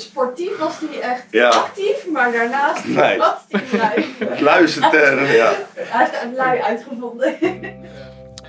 sportief 0.00 0.58
was 0.58 0.74
hij 0.78 1.00
echt 1.00 1.54
actief, 1.54 2.06
maar 2.12 2.32
daarnaast 2.32 2.88
nee. 2.94 3.18
was 3.18 3.34
hij 3.48 3.62
lui. 3.78 4.42
Luister, 4.50 5.32
ja. 5.34 5.52
Hij 5.74 6.04
heeft 6.04 6.22
een 6.22 6.34
lui 6.34 6.60
uitgevonden. 6.60 7.36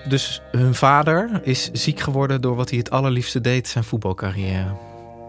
Dus 0.09 0.41
hun 0.51 0.75
vader 0.75 1.39
is 1.43 1.69
ziek 1.71 1.99
geworden 1.99 2.41
door 2.41 2.55
wat 2.55 2.69
hij 2.69 2.77
het 2.77 2.89
allerliefste 2.89 3.41
deed, 3.41 3.67
zijn 3.67 3.83
voetbalcarrière. 3.83 4.75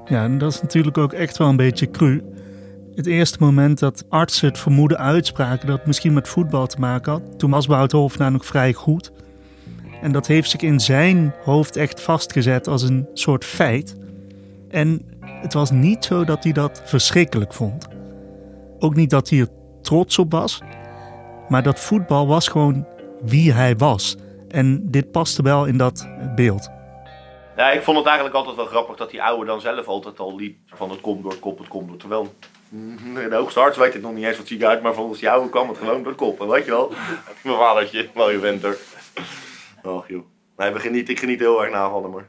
Ja, 0.04 0.22
en 0.22 0.38
dat 0.38 0.52
is 0.52 0.62
natuurlijk 0.62 0.98
ook 0.98 1.12
echt 1.12 1.37
wel 1.37 1.48
een 1.48 1.56
beetje 1.56 1.90
cru. 1.90 2.22
Het 2.94 3.06
eerste 3.06 3.37
moment 3.40 3.78
dat 3.78 4.04
artsen 4.08 4.48
het 4.48 4.58
vermoeden 4.58 4.98
uitspraken 4.98 5.66
dat 5.66 5.76
het 5.76 5.87
misschien 5.87 6.12
met 6.12 6.28
voetbal 6.28 6.66
te 6.66 6.78
maken 6.78 7.12
had, 7.12 7.22
toen 7.37 7.50
was 7.50 7.66
Wout 7.66 7.92
Hofnaar 7.92 8.30
nog 8.30 8.46
vrij 8.46 8.72
goed. 8.72 9.12
En 10.02 10.12
dat 10.12 10.26
heeft 10.26 10.50
zich 10.50 10.60
in 10.60 10.80
zijn 10.80 11.34
hoofd 11.44 11.76
echt 11.76 12.00
vastgezet 12.00 12.66
als 12.66 12.82
een 12.82 13.08
soort 13.14 13.44
feit. 13.44 13.96
En 14.70 15.18
het 15.22 15.52
was 15.52 15.70
niet 15.70 16.04
zo 16.04 16.25
dat 16.25 16.44
hij 16.44 16.52
dat 16.52 16.82
verschrikkelijk 16.84 17.54
vond. 17.54 17.88
Ook 18.78 18.94
niet 18.94 19.10
dat 19.10 19.28
hij 19.28 19.38
er 19.38 19.48
trots 19.82 20.18
op 20.18 20.32
was, 20.32 20.62
maar 21.48 21.62
dat 21.62 21.80
voetbal 21.80 22.26
was 22.26 22.48
gewoon 22.48 22.87
wie 23.22 23.52
hij 23.52 23.76
was. 23.76 24.16
En 24.48 24.90
dit 24.90 25.10
paste 25.10 25.42
wel 25.42 25.64
in 25.64 25.76
dat 25.76 26.08
beeld. 26.34 26.70
Ja, 27.56 27.70
ik 27.70 27.82
vond 27.82 27.96
het 27.96 28.06
eigenlijk 28.06 28.37
altijd 28.37 28.56
wel 28.56 28.66
grappig 28.66 28.96
dat 28.96 29.10
die 29.10 29.22
oude 29.22 29.46
dan 29.46 29.60
zelf 29.60 29.87
altijd 29.87 30.18
al 30.18 30.37
liep 30.37 30.56
van 30.66 30.90
het 30.90 31.00
komt 31.00 31.22
door 31.22 31.30
het 31.30 31.40
kop, 31.40 31.58
het 31.58 31.68
komt 31.68 31.88
door. 31.88 31.96
Terwijl 31.96 32.34
de 33.28 33.34
hoogste 33.34 33.60
arts 33.60 33.76
weet 33.76 33.92
het 33.92 34.02
nog 34.02 34.12
niet 34.14 34.25
eens 34.25 34.37
wat 34.37 34.46
zie 34.46 34.66
uit, 34.66 34.82
maar 34.82 34.94
volgens 34.94 35.18
die 35.18 35.30
oude 35.30 35.50
kwam 35.50 35.68
het 35.68 35.78
gewoon 35.78 35.98
door 36.02 36.12
het 36.12 36.20
kop. 36.20 36.40
En 36.40 36.48
weet 36.48 36.64
je 36.64 36.70
wel, 36.70 36.92
mijn 37.44 37.56
vadertje, 37.56 38.08
mooie 38.14 38.38
venter. 38.38 38.78
Och 39.82 40.08
joh. 40.08 40.25
Nee, 40.56 40.70
we 40.70 40.78
genieten, 40.78 41.14
ik 41.14 41.20
geniet 41.20 41.40
heel 41.40 41.62
erg 41.62 41.72
na 41.72 41.90
van 41.90 42.02
hem 42.02 42.12
hoor. 42.12 42.28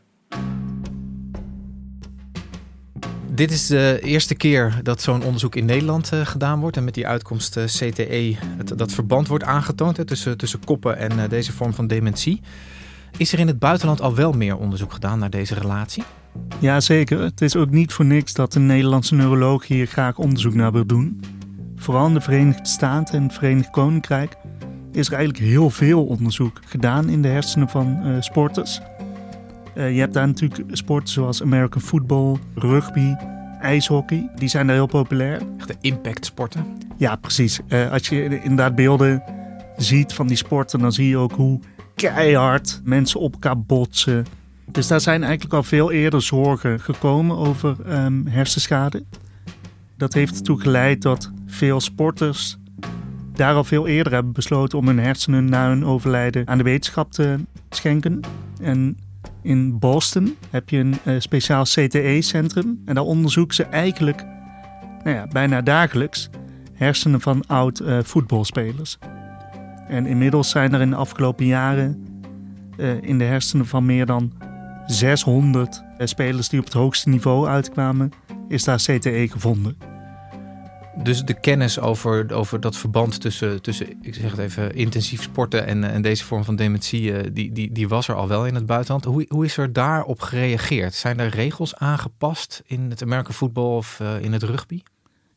Dit 3.40 3.52
is 3.52 3.68
de 3.68 4.00
eerste 4.02 4.36
keer 4.36 4.80
dat 4.84 5.02
zo'n 5.02 5.24
onderzoek 5.24 5.56
in 5.56 5.66
Nederland 5.66 6.14
uh, 6.14 6.26
gedaan 6.26 6.60
wordt. 6.60 6.78
En 6.78 6.84
met 6.84 6.94
die 6.94 7.08
uitkomst 7.08 7.58
uh, 7.58 7.64
CTE 7.64 8.36
dat 8.76 8.92
verband 8.92 9.28
wordt 9.28 9.44
aangetoond 9.44 10.08
tussen, 10.08 10.38
tussen 10.38 10.60
koppen 10.66 10.98
en 10.98 11.12
uh, 11.18 11.24
deze 11.30 11.52
vorm 11.52 11.74
van 11.74 11.88
dementie. 11.88 12.42
Is 13.18 13.34
er 13.34 13.40
in 13.40 13.48
het 13.48 13.60
buitenland 13.60 14.02
al 14.02 14.16
wel 14.16 14.32
meer 14.32 14.58
onderzoek 14.58 14.94
gedaan 14.94 15.20
naar 15.20 15.30
deze 15.30 15.54
relatie? 15.54 16.04
Ja, 16.60 16.80
zeker. 16.80 17.20
Het 17.20 17.42
is 17.42 17.56
ook 17.56 17.70
niet 17.70 17.94
voor 17.94 18.06
niks 18.06 18.34
dat 18.34 18.56
een 18.56 18.66
Nederlandse 18.66 19.16
neuroloog 19.16 19.68
hier 19.68 19.88
graag 19.88 20.18
onderzoek 20.18 20.54
naar 20.54 20.72
wil 20.72 20.86
doen. 20.86 21.22
Vooral 21.76 22.08
in 22.08 22.14
de 22.14 22.22
Verenigde 22.22 22.68
Staten 22.68 23.16
en 23.16 23.24
het 23.24 23.34
Verenigd 23.34 23.70
Koninkrijk 23.70 24.36
is 24.92 25.08
er 25.08 25.14
eigenlijk 25.14 25.46
heel 25.46 25.70
veel 25.70 26.06
onderzoek 26.06 26.60
gedaan 26.66 27.10
in 27.10 27.22
de 27.22 27.28
hersenen 27.28 27.70
van 27.70 28.18
sporters. 28.20 28.82
Uh, 29.80 29.94
je 29.94 30.00
hebt 30.00 30.14
daar 30.14 30.28
natuurlijk 30.28 30.70
sporten 30.72 31.14
zoals 31.14 31.42
American 31.42 31.82
football, 31.82 32.38
rugby, 32.56 33.16
ijshockey. 33.62 34.30
Die 34.36 34.50
zijn 34.50 34.68
daar 34.68 34.76
heel 34.76 34.86
populair. 34.86 35.42
Echte 35.58 35.76
impactsporten. 35.82 36.66
Ja, 36.98 37.16
precies. 37.16 37.60
Uh, 37.68 37.92
als 37.92 38.10
je 38.10 38.42
inderdaad 38.42 38.76
beelden 38.76 39.24
ziet 39.78 40.14
van 40.14 40.28
die 40.28 40.38
sporten, 40.38 40.80
dan 40.80 40.92
zie 40.92 41.08
je 41.08 41.18
ook 41.18 41.32
hoe 41.32 41.60
keihard 41.96 42.82
mensen 42.84 43.20
op 43.20 43.34
elkaar 43.34 43.62
botsen. 43.62 44.26
Dus 44.66 44.88
daar 44.88 45.02
zijn 45.02 45.24
eigenlijk 45.24 45.54
al 45.54 45.64
veel 45.64 45.92
eerder 45.92 46.22
zorgen 46.22 46.80
gekomen 46.80 47.38
over 47.38 47.78
um, 48.04 48.28
hersenschade. 48.28 49.04
Dat 49.98 50.14
heeft 50.14 50.36
ertoe 50.36 50.62
geleid 50.62 51.02
dat 51.02 51.32
veel 51.46 51.80
sporters 51.80 52.58
daar 53.34 53.56
al 53.56 53.64
veel 53.64 53.88
eerder 53.88 54.14
hebben 54.14 54.34
besloten 54.34 54.78
om 54.78 54.88
hun 54.88 55.00
hersenen 55.00 55.46
na 55.46 55.68
hun 55.68 55.86
overlijden 55.86 56.48
aan 56.48 56.58
de 56.58 56.64
wetenschap 56.64 57.12
te 57.12 57.36
schenken. 57.70 58.20
En 58.62 58.98
in 59.42 59.80
Boston 59.80 60.36
heb 60.50 60.70
je 60.70 60.78
een 60.78 60.96
uh, 61.06 61.20
speciaal 61.20 61.64
CTE-centrum. 61.64 62.82
En 62.86 62.96
daar 62.96 63.04
onderzoeken 63.04 63.56
ze 63.56 63.64
eigenlijk 63.64 64.26
nou 65.04 65.16
ja, 65.16 65.28
bijna 65.28 65.62
dagelijks 65.62 66.30
hersenen 66.74 67.22
van 67.22 67.48
oud 67.48 67.80
uh, 67.80 68.00
voetbalspelers. 68.04 68.98
En 69.88 70.06
inmiddels 70.06 70.50
zijn 70.50 70.74
er 70.74 70.82
in 70.82 70.90
de 70.90 70.96
afgelopen 70.96 71.46
jaren 71.46 72.06
uh, 72.78 73.02
in 73.02 73.18
de 73.18 73.24
hersenen 73.24 73.66
van 73.66 73.86
meer 73.86 74.06
dan 74.06 74.34
600 74.86 75.84
spelers 75.98 76.50
die 76.50 76.60
op 76.60 76.66
het 76.66 76.74
hoogste 76.74 77.10
niveau 77.10 77.48
uitkwamen, 77.48 78.12
is 78.48 78.64
daar 78.64 78.78
CTE 78.78 79.28
gevonden. 79.32 79.78
Dus 81.04 81.24
de 81.24 81.40
kennis 81.40 81.80
over, 81.80 82.34
over 82.34 82.60
dat 82.60 82.78
verband 82.78 83.22
tussen, 83.22 83.62
tussen, 83.62 83.88
ik 84.02 84.16
zeg 84.16 84.32
het 84.32 84.40
even, 84.40 84.76
intensief 84.76 85.22
sporten 85.22 85.66
en, 85.66 85.84
en 85.84 86.02
deze 86.02 86.26
vorm 86.26 86.44
van 86.44 86.56
dementie, 86.56 87.14
eh, 87.14 87.30
die, 87.34 87.52
die, 87.52 87.72
die 87.72 87.88
was 87.88 88.08
er 88.08 88.16
al 88.16 88.28
wel 88.28 88.46
in 88.46 88.56
het 88.56 88.66
buitenland. 88.66 89.06
Hoe, 89.06 89.26
hoe 89.28 89.46
is 89.46 89.58
er 89.58 89.74
daarop 89.74 90.22
gereageerd? 90.22 90.94
Zijn 90.94 91.20
er 91.20 91.30
regels 91.30 91.76
aangepast 91.76 92.62
in 92.66 92.90
het 92.90 93.02
American 93.02 93.34
football 93.34 93.76
of 93.76 94.00
uh, 94.02 94.22
in 94.22 94.34
het 94.34 94.44
rugby? 94.44 94.82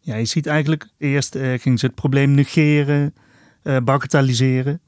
Ja, 0.00 0.14
je 0.14 0.24
ziet 0.24 0.46
eigenlijk, 0.46 0.88
eerst 0.98 1.34
uh, 1.34 1.58
ging 1.58 1.78
ze 1.78 1.86
het 1.86 1.94
probleem 1.94 2.30
negeren, 2.30 3.14
uh, 3.62 3.76
bagatelliseren. 3.84 4.80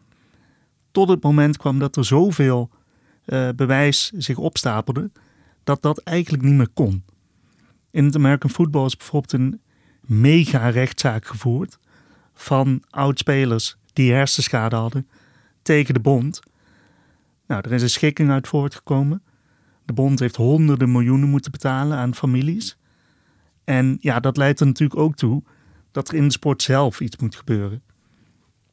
Tot 0.90 1.08
het 1.08 1.22
moment 1.22 1.56
kwam 1.56 1.78
dat 1.78 1.96
er 1.96 2.04
zoveel 2.04 2.70
bewijs 3.56 4.10
zich 4.16 4.36
opstapelde, 4.36 5.10
dat 5.64 5.82
dat 5.82 5.98
eigenlijk 5.98 6.42
niet 6.42 6.54
meer 6.54 6.68
kon. 6.74 7.04
In 7.90 8.04
het 8.04 8.16
American 8.16 8.50
football 8.50 8.84
is 8.84 8.96
bijvoorbeeld 8.96 9.32
een 9.32 9.60
mega 10.06 10.68
rechtszaak 10.68 11.26
gevoerd 11.26 11.78
van 12.34 12.82
oudspelers 12.90 13.76
die 13.92 14.12
hersenschade 14.12 14.76
hadden 14.76 15.08
tegen 15.62 15.94
de 15.94 16.00
bond. 16.00 16.40
Nou, 17.46 17.62
er 17.64 17.72
is 17.72 17.82
een 17.82 17.90
schikking 17.90 18.30
uit 18.30 18.48
voortgekomen. 18.48 19.22
De 19.84 19.92
bond 19.92 20.18
heeft 20.18 20.36
honderden 20.36 20.92
miljoenen 20.92 21.28
moeten 21.28 21.50
betalen 21.50 21.98
aan 21.98 22.14
families. 22.14 22.76
En 23.64 23.96
ja, 24.00 24.20
dat 24.20 24.36
leidt 24.36 24.60
er 24.60 24.66
natuurlijk 24.66 25.00
ook 25.00 25.14
toe 25.14 25.42
dat 25.92 26.08
er 26.08 26.14
in 26.14 26.24
de 26.24 26.32
sport 26.32 26.62
zelf 26.62 27.00
iets 27.00 27.16
moet 27.16 27.36
gebeuren. 27.36 27.82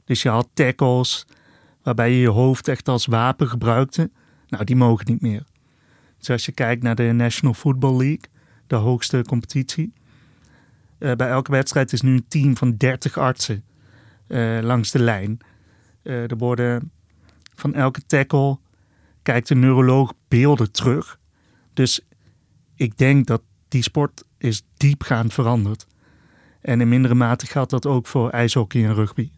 Dus 0.05 0.21
je 0.21 0.29
had 0.29 0.49
tackles 0.53 1.25
waarbij 1.83 2.11
je 2.11 2.19
je 2.19 2.29
hoofd 2.29 2.67
echt 2.67 2.87
als 2.87 3.05
wapen 3.05 3.47
gebruikte. 3.47 4.11
Nou, 4.47 4.63
die 4.63 4.75
mogen 4.75 5.05
niet 5.05 5.21
meer. 5.21 5.43
Dus 6.17 6.29
als 6.29 6.45
je 6.45 6.51
kijkt 6.51 6.83
naar 6.83 6.95
de 6.95 7.11
National 7.11 7.53
Football 7.53 7.97
League, 7.97 8.29
de 8.67 8.75
hoogste 8.75 9.23
competitie, 9.27 9.93
uh, 11.01 11.11
bij 11.11 11.29
elke 11.29 11.51
wedstrijd 11.51 11.93
is 11.93 12.01
nu 12.01 12.13
een 12.13 12.27
team 12.27 12.57
van 12.57 12.77
30 12.77 13.17
artsen 13.17 13.63
uh, 14.27 14.59
langs 14.61 14.91
de 14.91 14.99
lijn. 14.99 15.37
Uh, 16.03 16.31
er 16.31 16.37
worden 16.37 16.91
van 17.55 17.73
elke 17.73 18.05
tackle 18.05 18.59
kijkt 19.21 19.47
de 19.47 19.55
neuroloog 19.55 20.13
beelden 20.27 20.71
terug. 20.71 21.19
Dus 21.73 22.07
ik 22.75 22.97
denk 22.97 23.27
dat 23.27 23.41
die 23.67 23.83
sport 23.83 24.23
is 24.37 24.63
diepgaand 24.77 25.33
veranderd. 25.33 25.87
En 26.61 26.81
in 26.81 26.89
mindere 26.89 27.15
mate 27.15 27.45
geldt 27.45 27.69
dat 27.69 27.85
ook 27.85 28.07
voor 28.07 28.29
ijshockey 28.29 28.85
en 28.85 28.93
rugby. 28.93 29.31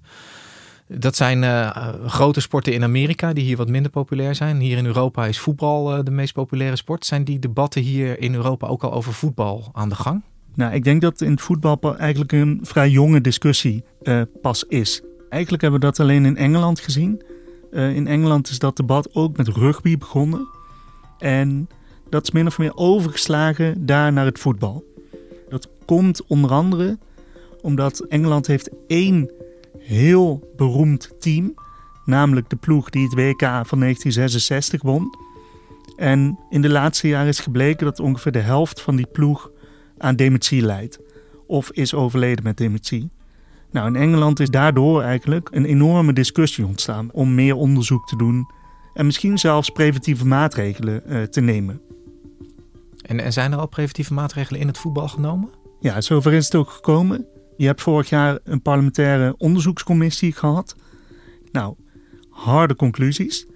Dat 0.87 1.15
zijn 1.15 1.71
grote 2.09 2.41
sporten 2.41 2.73
in 2.73 2.83
Amerika 2.83 3.33
die 3.33 3.43
hier 3.43 3.57
wat 3.57 3.69
minder 3.69 3.91
populair 3.91 4.35
zijn. 4.35 4.59
Hier 4.59 4.77
in 4.77 4.85
Europa 4.85 5.25
is 5.25 5.39
voetbal 5.39 6.03
de 6.03 6.11
meest 6.11 6.33
populaire 6.33 6.75
sport. 6.75 7.05
Zijn 7.05 7.23
die 7.23 7.39
debatten 7.39 7.81
hier 7.81 8.19
in 8.19 8.33
Europa 8.33 8.67
ook 8.67 8.83
al 8.83 8.93
over 8.93 9.13
voetbal 9.13 9.69
aan 9.73 9.89
de 9.89 9.95
gang? 9.95 10.23
Nou, 10.55 10.73
ik 10.73 10.83
denk 10.83 11.01
dat 11.01 11.21
in 11.21 11.31
het 11.31 11.41
voetbal 11.41 11.97
eigenlijk 11.97 12.31
een 12.31 12.59
vrij 12.61 12.89
jonge 12.89 13.21
discussie 13.21 13.83
uh, 14.03 14.21
pas 14.41 14.63
is. 14.63 15.01
Eigenlijk 15.29 15.61
hebben 15.61 15.79
we 15.79 15.85
dat 15.85 15.99
alleen 15.99 16.25
in 16.25 16.37
Engeland 16.37 16.79
gezien. 16.79 17.21
Uh, 17.71 17.95
in 17.95 18.07
Engeland 18.07 18.49
is 18.49 18.59
dat 18.59 18.77
debat 18.77 19.15
ook 19.15 19.37
met 19.37 19.47
rugby 19.47 19.97
begonnen. 19.97 20.47
En 21.19 21.67
dat 22.09 22.23
is 22.23 22.31
min 22.31 22.47
of 22.47 22.57
meer 22.57 22.75
overgeslagen 22.75 23.85
daar 23.85 24.13
naar 24.13 24.25
het 24.25 24.39
voetbal. 24.39 24.83
Dat 25.49 25.69
komt 25.85 26.25
onder 26.25 26.51
andere 26.51 26.97
omdat 27.61 27.99
Engeland 27.99 28.47
heeft 28.47 28.69
één 28.87 29.31
heel 29.79 30.53
beroemd 30.55 31.15
team. 31.19 31.53
Namelijk 32.05 32.49
de 32.49 32.55
ploeg 32.55 32.89
die 32.89 33.03
het 33.03 33.13
WK 33.13 33.41
van 33.41 33.79
1966 33.79 34.81
won. 34.81 35.17
En 35.95 36.39
in 36.49 36.61
de 36.61 36.69
laatste 36.69 37.07
jaren 37.07 37.27
is 37.27 37.39
gebleken 37.39 37.85
dat 37.85 37.99
ongeveer 37.99 38.31
de 38.31 38.39
helft 38.39 38.81
van 38.81 38.95
die 38.95 39.07
ploeg 39.11 39.51
aan 39.97 40.15
dementie 40.15 40.61
leidt. 40.61 40.99
Of 41.47 41.71
is 41.71 41.93
overleden 41.93 42.43
met 42.43 42.57
dementie. 42.57 43.09
Nou, 43.71 43.87
in 43.87 43.95
Engeland 43.95 44.39
is 44.39 44.49
daardoor 44.49 45.01
eigenlijk 45.01 45.49
een 45.51 45.65
enorme 45.65 46.13
discussie 46.13 46.65
ontstaan 46.65 47.11
om 47.11 47.35
meer 47.35 47.55
onderzoek 47.55 48.07
te 48.07 48.15
doen 48.15 48.47
en 48.93 49.05
misschien 49.05 49.37
zelfs 49.37 49.69
preventieve 49.69 50.25
maatregelen 50.25 51.03
uh, 51.07 51.21
te 51.21 51.41
nemen. 51.41 51.81
En, 53.01 53.19
en 53.19 53.33
zijn 53.33 53.51
er 53.51 53.57
al 53.57 53.67
preventieve 53.67 54.13
maatregelen 54.13 54.61
in 54.61 54.67
het 54.67 54.77
voetbal 54.77 55.07
genomen? 55.07 55.49
Ja, 55.79 56.01
zover 56.01 56.33
is 56.33 56.45
het 56.45 56.55
ook 56.55 56.69
gekomen. 56.69 57.25
Je 57.57 57.65
hebt 57.65 57.81
vorig 57.81 58.09
jaar 58.09 58.39
een 58.43 58.61
parlementaire 58.61 59.35
onderzoekscommissie 59.37 60.31
gehad. 60.31 60.75
Nou, 61.51 61.75
harde 62.29 62.75
conclusies. 62.75 63.47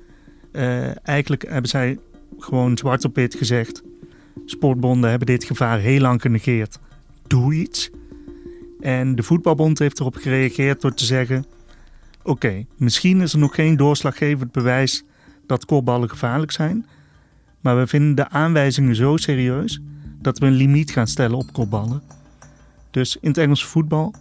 Uh, 0.52 1.08
eigenlijk 1.08 1.50
hebben 1.50 1.70
zij 1.70 2.00
gewoon 2.38 2.78
zwart 2.78 3.06
op 3.06 3.16
wit 3.16 3.36
gezegd: 3.36 3.84
sportbonden 4.46 5.10
hebben 5.10 5.28
dit 5.28 5.44
gevaar 5.44 5.80
heel 5.80 6.00
lang 6.00 6.22
genegeerd. 6.22 6.80
Doe 7.28 7.54
iets. 7.54 7.90
En 8.80 9.16
de 9.16 9.24
voetbalbond 9.24 9.80
heeft 9.80 10.00
erop 10.00 10.16
gereageerd 10.16 10.82
door 10.82 10.94
te 10.94 11.06
zeggen: 11.06 11.46
Oké, 12.24 12.66
misschien 12.76 13.22
is 13.22 13.34
er 13.34 13.40
nog 13.40 13.56
geen 13.56 13.78
doorslaggevend 13.78 14.52
bewijs 14.52 15.04
dat 15.46 15.66
kopballen 15.66 16.10
gevaarlijk 16.10 16.52
zijn. 16.52 16.86
Maar 17.62 17.78
we 17.78 17.88
vinden 17.88 18.16
de 18.16 18.30
aanwijzingen 18.30 18.96
zo 18.96 19.18
serieus 19.18 19.82
dat 20.22 20.40
we 20.40 20.46
een 20.46 20.54
limiet 20.54 20.92
gaan 20.92 21.08
stellen 21.08 21.38
op 21.38 21.54
kopballen. 21.54 22.02
Dus 22.92 23.18
in 23.22 23.30
het 23.30 23.38
Engelse 23.38 23.66
voetbal 23.66 24.14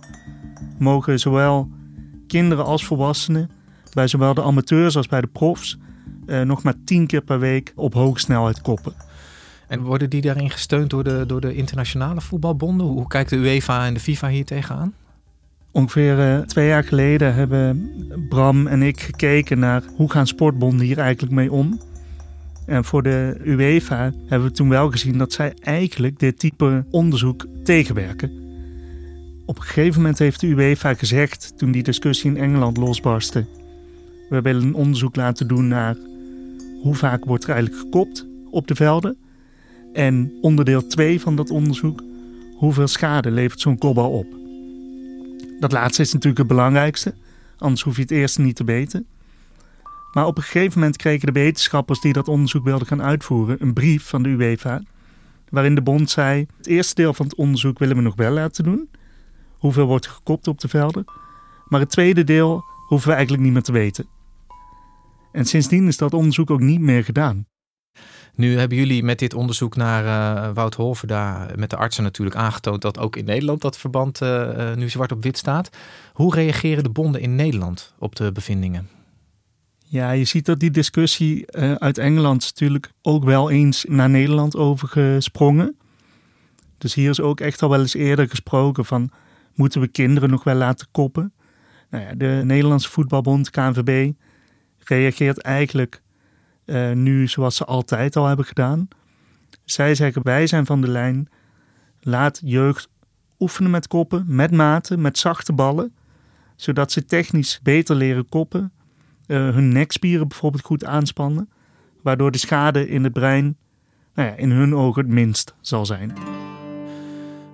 mogen 0.78 1.18
zowel 1.18 1.70
kinderen 2.26 2.64
als 2.64 2.84
volwassenen, 2.84 3.50
bij 3.92 4.06
zowel 4.06 4.34
de 4.34 4.42
amateurs 4.42 4.96
als 4.96 5.06
bij 5.06 5.20
de 5.20 5.26
profs, 5.26 5.78
eh, 6.26 6.40
nog 6.40 6.62
maar 6.62 6.74
tien 6.84 7.06
keer 7.06 7.22
per 7.22 7.38
week 7.38 7.72
op 7.74 7.94
hoge 7.94 8.18
snelheid 8.18 8.60
koppen. 8.62 8.94
En 9.66 9.80
worden 9.80 10.10
die 10.10 10.20
daarin 10.20 10.50
gesteund 10.50 10.90
door 10.90 11.04
de, 11.04 11.24
door 11.26 11.40
de 11.40 11.54
internationale 11.54 12.20
voetbalbonden? 12.20 12.86
Hoe 12.86 13.08
kijkt 13.08 13.30
de 13.30 13.36
UEFA 13.36 13.86
en 13.86 13.94
de 13.94 14.00
FIFA 14.00 14.28
hier 14.28 14.44
tegenaan? 14.44 14.94
Ongeveer 15.70 16.18
uh, 16.18 16.38
twee 16.38 16.66
jaar 16.68 16.84
geleden 16.84 17.34
hebben 17.34 17.92
Bram 18.28 18.66
en 18.66 18.82
ik 18.82 19.00
gekeken 19.00 19.58
naar 19.58 19.82
hoe 19.96 20.10
gaan 20.10 20.26
sportbonden 20.26 20.86
hier 20.86 20.98
eigenlijk 20.98 21.32
mee 21.32 21.52
om. 21.52 21.80
En 22.66 22.84
voor 22.84 23.02
de 23.02 23.40
UEFA 23.44 24.12
hebben 24.26 24.48
we 24.48 24.54
toen 24.54 24.68
wel 24.68 24.90
gezien 24.90 25.18
dat 25.18 25.32
zij 25.32 25.54
eigenlijk 25.60 26.18
dit 26.18 26.38
type 26.38 26.84
onderzoek 26.90 27.46
tegenwerken. 27.64 28.30
Op 29.46 29.56
een 29.56 29.62
gegeven 29.62 30.00
moment 30.00 30.18
heeft 30.18 30.40
de 30.40 30.46
UEFA 30.46 30.94
gezegd, 30.94 31.52
toen 31.56 31.72
die 31.72 31.82
discussie 31.82 32.30
in 32.30 32.36
Engeland 32.36 32.76
losbarstte, 32.76 33.46
we 34.28 34.40
willen 34.40 34.62
een 34.62 34.74
onderzoek 34.74 35.16
laten 35.16 35.48
doen 35.48 35.68
naar 35.68 35.96
hoe 36.82 36.94
vaak 36.94 37.24
wordt 37.24 37.44
er 37.44 37.50
eigenlijk 37.50 37.82
gekopt 37.82 38.26
op 38.50 38.66
de 38.66 38.74
velden. 38.74 39.16
En 39.96 40.38
onderdeel 40.40 40.86
2 40.86 41.20
van 41.20 41.36
dat 41.36 41.50
onderzoek, 41.50 42.02
hoeveel 42.56 42.86
schade 42.86 43.30
levert 43.30 43.60
zo'n 43.60 43.78
kopbal 43.78 44.10
op. 44.10 44.26
Dat 45.60 45.72
laatste 45.72 46.02
is 46.02 46.12
natuurlijk 46.12 46.38
het 46.38 46.48
belangrijkste, 46.48 47.14
anders 47.58 47.82
hoef 47.82 47.96
je 47.96 48.02
het 48.02 48.10
eerste 48.10 48.40
niet 48.40 48.56
te 48.56 48.64
weten. 48.64 49.06
Maar 50.12 50.26
op 50.26 50.36
een 50.36 50.42
gegeven 50.42 50.78
moment 50.78 50.96
kregen 50.96 51.26
de 51.26 51.40
wetenschappers 51.40 52.00
die 52.00 52.12
dat 52.12 52.28
onderzoek 52.28 52.64
wilden 52.64 52.86
gaan 52.86 53.02
uitvoeren 53.02 53.56
een 53.60 53.72
brief 53.72 54.08
van 54.08 54.22
de 54.22 54.28
UEFA, 54.28 54.82
waarin 55.48 55.74
de 55.74 55.82
bond 55.82 56.10
zei: 56.10 56.46
het 56.56 56.66
eerste 56.66 56.94
deel 56.94 57.14
van 57.14 57.26
het 57.26 57.34
onderzoek 57.34 57.78
willen 57.78 57.96
we 57.96 58.02
nog 58.02 58.16
wel 58.16 58.32
laten 58.32 58.64
doen. 58.64 58.88
Hoeveel 59.58 59.86
wordt 59.86 60.06
gekopt 60.06 60.48
op 60.48 60.60
de 60.60 60.68
velden? 60.68 61.04
Maar 61.68 61.80
het 61.80 61.90
tweede 61.90 62.24
deel 62.24 62.64
hoeven 62.86 63.08
we 63.08 63.14
eigenlijk 63.14 63.44
niet 63.44 63.52
meer 63.52 63.62
te 63.62 63.72
weten. 63.72 64.06
En 65.32 65.44
sindsdien 65.44 65.86
is 65.86 65.96
dat 65.96 66.14
onderzoek 66.14 66.50
ook 66.50 66.60
niet 66.60 66.80
meer 66.80 67.04
gedaan. 67.04 67.46
Nu 68.36 68.58
hebben 68.58 68.78
jullie 68.78 69.02
met 69.02 69.18
dit 69.18 69.34
onderzoek 69.34 69.76
naar 69.76 70.04
uh, 70.04 70.54
Wout 70.54 70.74
Holverda 70.74 71.46
met 71.54 71.70
de 71.70 71.76
artsen 71.76 72.02
natuurlijk 72.02 72.36
aangetoond 72.36 72.82
dat 72.82 72.98
ook 72.98 73.16
in 73.16 73.24
Nederland 73.24 73.60
dat 73.60 73.78
verband 73.78 74.20
uh, 74.20 74.74
nu 74.74 74.88
zwart 74.88 75.12
op 75.12 75.22
wit 75.22 75.38
staat. 75.38 75.76
Hoe 76.12 76.34
reageren 76.34 76.82
de 76.82 76.90
bonden 76.90 77.20
in 77.20 77.34
Nederland 77.34 77.94
op 77.98 78.16
de 78.16 78.32
bevindingen? 78.32 78.88
Ja, 79.84 80.10
je 80.10 80.24
ziet 80.24 80.46
dat 80.46 80.60
die 80.60 80.70
discussie 80.70 81.52
uit 81.56 81.98
Engeland 81.98 82.42
natuurlijk 82.42 82.90
ook 83.02 83.24
wel 83.24 83.50
eens 83.50 83.84
naar 83.88 84.10
Nederland 84.10 84.56
overgesprongen. 84.56 85.76
Dus 86.78 86.94
hier 86.94 87.10
is 87.10 87.20
ook 87.20 87.40
echt 87.40 87.62
al 87.62 87.70
wel 87.70 87.80
eens 87.80 87.94
eerder 87.94 88.28
gesproken 88.28 88.84
van 88.84 89.10
moeten 89.54 89.80
we 89.80 89.88
kinderen 89.88 90.30
nog 90.30 90.44
wel 90.44 90.54
laten 90.54 90.86
koppen? 90.90 91.32
Nou 91.90 92.04
ja, 92.04 92.14
de 92.14 92.40
Nederlandse 92.44 92.90
voetbalbond, 92.90 93.50
KNVB, 93.50 94.12
reageert 94.78 95.38
eigenlijk 95.38 96.02
uh, 96.66 96.92
nu 96.92 97.28
zoals 97.28 97.56
ze 97.56 97.64
altijd 97.64 98.16
al 98.16 98.26
hebben 98.26 98.44
gedaan. 98.46 98.88
Zij 99.64 99.94
zeggen 99.94 100.22
wij 100.22 100.46
zijn 100.46 100.66
van 100.66 100.80
de 100.80 100.88
lijn, 100.88 101.28
laat 102.00 102.40
jeugd 102.44 102.88
oefenen 103.38 103.70
met 103.70 103.86
koppen, 103.88 104.24
met 104.28 104.50
maten, 104.50 105.00
met 105.00 105.18
zachte 105.18 105.52
ballen, 105.52 105.94
zodat 106.56 106.92
ze 106.92 107.04
technisch 107.04 107.60
beter 107.62 107.96
leren 107.96 108.28
koppen, 108.28 108.72
uh, 109.26 109.36
hun 109.54 109.68
nekspieren 109.68 110.28
bijvoorbeeld 110.28 110.64
goed 110.64 110.84
aanspannen, 110.84 111.50
waardoor 112.02 112.30
de 112.30 112.38
schade 112.38 112.88
in 112.88 113.04
het 113.04 113.12
brein 113.12 113.56
nou 114.14 114.28
ja, 114.28 114.34
in 114.34 114.50
hun 114.50 114.74
ogen 114.74 115.02
het 115.02 115.12
minst 115.12 115.54
zal 115.60 115.86
zijn. 115.86 116.35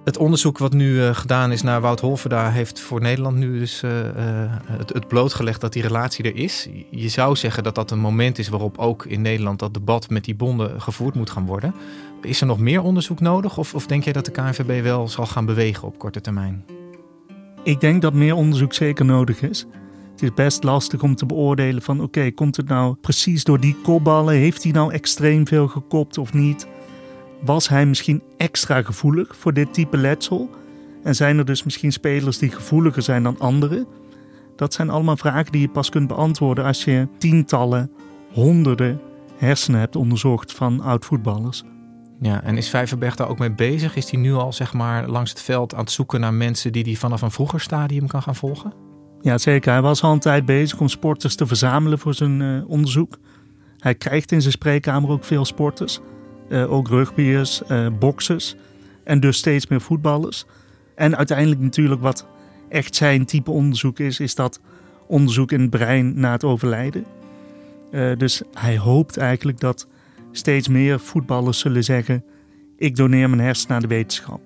Het 0.04 0.16
onderzoek 0.16 0.58
wat 0.58 0.72
nu 0.72 0.94
uh, 0.94 1.14
gedaan 1.14 1.52
is 1.52 1.62
naar 1.62 1.80
Wout 1.80 2.00
Holverda 2.00 2.50
heeft 2.50 2.80
voor 2.80 3.00
Nederland 3.00 3.36
nu 3.36 3.58
dus 3.58 3.82
uh, 3.82 3.90
uh, 3.98 4.04
het, 4.66 4.92
het, 4.92 5.08
blootgelegd 5.08 5.60
dat 5.60 5.72
die 5.72 5.82
relatie 5.82 6.24
er 6.24 6.36
is. 6.36 6.68
Je 6.90 7.08
zou 7.08 7.36
zeggen 7.36 7.62
dat 7.62 7.74
dat 7.74 7.90
een 7.90 7.98
moment 7.98 8.38
is 8.38 8.48
waarop 8.48 8.78
ook 8.78 9.06
in 9.06 9.22
Nederland 9.22 9.58
dat 9.58 9.74
debat 9.74 10.10
met 10.10 10.24
die 10.24 10.34
bonden 10.34 10.80
gevoerd 10.80 11.14
moet 11.14 11.30
gaan 11.30 11.46
worden. 11.46 11.74
Is 12.22 12.40
er 12.40 12.46
nog 12.46 12.58
meer 12.58 12.82
onderzoek 12.82 13.20
nodig 13.20 13.58
of, 13.58 13.74
of 13.74 13.86
denk 13.86 14.04
jij 14.04 14.12
dat 14.12 14.24
de 14.24 14.30
KNVB 14.30 14.82
wel 14.82 15.08
zal 15.08 15.26
gaan 15.26 15.46
bewegen 15.46 15.88
op 15.88 15.98
korte 15.98 16.20
termijn? 16.20 16.64
Ik 17.62 17.80
denk 17.80 18.02
dat 18.02 18.14
meer 18.14 18.34
onderzoek 18.34 18.74
zeker 18.74 19.04
nodig 19.04 19.42
is. 19.42 19.66
Het 20.12 20.22
is 20.22 20.34
best 20.34 20.64
lastig 20.64 21.02
om 21.02 21.14
te 21.14 21.26
beoordelen 21.26 21.82
van 21.82 22.00
oké, 22.00 22.30
komt 22.30 22.56
het 22.56 22.68
nou 22.68 22.94
precies 22.94 23.44
door 23.44 23.60
die 23.60 23.76
kopballen? 23.82 24.34
Heeft 24.34 24.62
hij 24.62 24.72
nou 24.72 24.92
extreem 24.92 25.46
veel 25.46 25.68
gekopt 25.68 26.18
of 26.18 26.32
niet? 26.32 26.66
Was 27.44 27.68
hij 27.68 27.86
misschien 27.86 28.22
extra 28.36 28.82
gevoelig 28.82 29.36
voor 29.36 29.52
dit 29.52 29.74
type 29.74 29.96
letsel? 29.96 30.50
En 31.02 31.14
zijn 31.14 31.38
er 31.38 31.44
dus 31.44 31.62
misschien 31.62 31.92
spelers 31.92 32.38
die 32.38 32.50
gevoeliger 32.50 33.02
zijn 33.02 33.22
dan 33.22 33.38
anderen? 33.38 33.86
Dat 34.56 34.74
zijn 34.74 34.90
allemaal 34.90 35.16
vragen 35.16 35.52
die 35.52 35.60
je 35.60 35.68
pas 35.68 35.88
kunt 35.88 36.08
beantwoorden 36.08 36.64
als 36.64 36.84
je 36.84 37.08
tientallen, 37.18 37.90
honderden 38.32 39.00
hersenen 39.36 39.80
hebt 39.80 39.96
onderzocht 39.96 40.52
van 40.52 40.80
oud-voetballers. 40.80 41.62
Ja, 42.20 42.42
en 42.42 42.56
is 42.56 42.68
Vijverberg 42.68 43.16
daar 43.16 43.28
ook 43.28 43.38
mee 43.38 43.52
bezig? 43.52 43.96
Is 43.96 44.10
hij 44.10 44.20
nu 44.20 44.32
al 44.32 44.52
zeg 44.52 44.72
maar 44.72 45.08
langs 45.08 45.30
het 45.30 45.42
veld 45.42 45.74
aan 45.74 45.80
het 45.80 45.90
zoeken 45.90 46.20
naar 46.20 46.34
mensen 46.34 46.72
die 46.72 46.82
hij 46.82 46.94
vanaf 46.94 47.22
een 47.22 47.30
vroeger 47.30 47.60
stadium 47.60 48.06
kan 48.06 48.22
gaan 48.22 48.36
volgen? 48.36 48.72
Ja, 49.20 49.38
zeker. 49.38 49.72
Hij 49.72 49.82
was 49.82 50.02
al 50.02 50.12
een 50.12 50.18
tijd 50.18 50.44
bezig 50.44 50.80
om 50.80 50.88
sporters 50.88 51.34
te 51.34 51.46
verzamelen 51.46 51.98
voor 51.98 52.14
zijn 52.14 52.40
uh, 52.40 52.68
onderzoek. 52.70 53.18
Hij 53.78 53.94
krijgt 53.94 54.32
in 54.32 54.40
zijn 54.40 54.52
spreekkamer 54.52 55.10
ook 55.10 55.24
veel 55.24 55.44
sporters. 55.44 56.00
Uh, 56.52 56.72
ook 56.72 56.88
rugbyers, 56.88 57.62
uh, 57.68 57.86
boxers 57.98 58.56
en 59.04 59.20
dus 59.20 59.36
steeds 59.36 59.66
meer 59.66 59.80
voetballers. 59.80 60.44
En 60.94 61.16
uiteindelijk 61.16 61.60
natuurlijk 61.60 62.00
wat 62.00 62.26
echt 62.68 62.94
zijn 62.94 63.24
type 63.24 63.50
onderzoek 63.50 63.98
is, 63.98 64.20
is 64.20 64.34
dat 64.34 64.60
onderzoek 65.06 65.52
in 65.52 65.60
het 65.60 65.70
brein 65.70 66.20
na 66.20 66.32
het 66.32 66.44
overlijden. 66.44 67.04
Uh, 67.90 68.16
dus 68.16 68.42
hij 68.52 68.78
hoopt 68.78 69.16
eigenlijk 69.16 69.60
dat 69.60 69.86
steeds 70.32 70.68
meer 70.68 71.00
voetballers 71.00 71.58
zullen 71.58 71.84
zeggen: 71.84 72.24
Ik 72.76 72.96
doneer 72.96 73.30
mijn 73.30 73.42
hersenen 73.42 73.76
aan 73.76 73.82
de 73.82 73.88
wetenschap. 73.88 74.40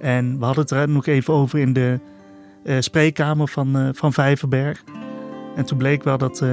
En 0.00 0.38
we 0.38 0.44
hadden 0.44 0.62
het 0.62 0.72
er 0.72 0.88
nog 0.88 1.06
even 1.06 1.34
over 1.34 1.58
in 1.58 1.72
de 1.72 2.00
spreekkamer 2.78 3.48
van, 3.48 3.90
van 3.94 4.12
Vijverberg. 4.12 4.84
En 5.56 5.64
toen 5.64 5.78
bleek 5.78 6.02
wel 6.02 6.18
dat 6.18 6.44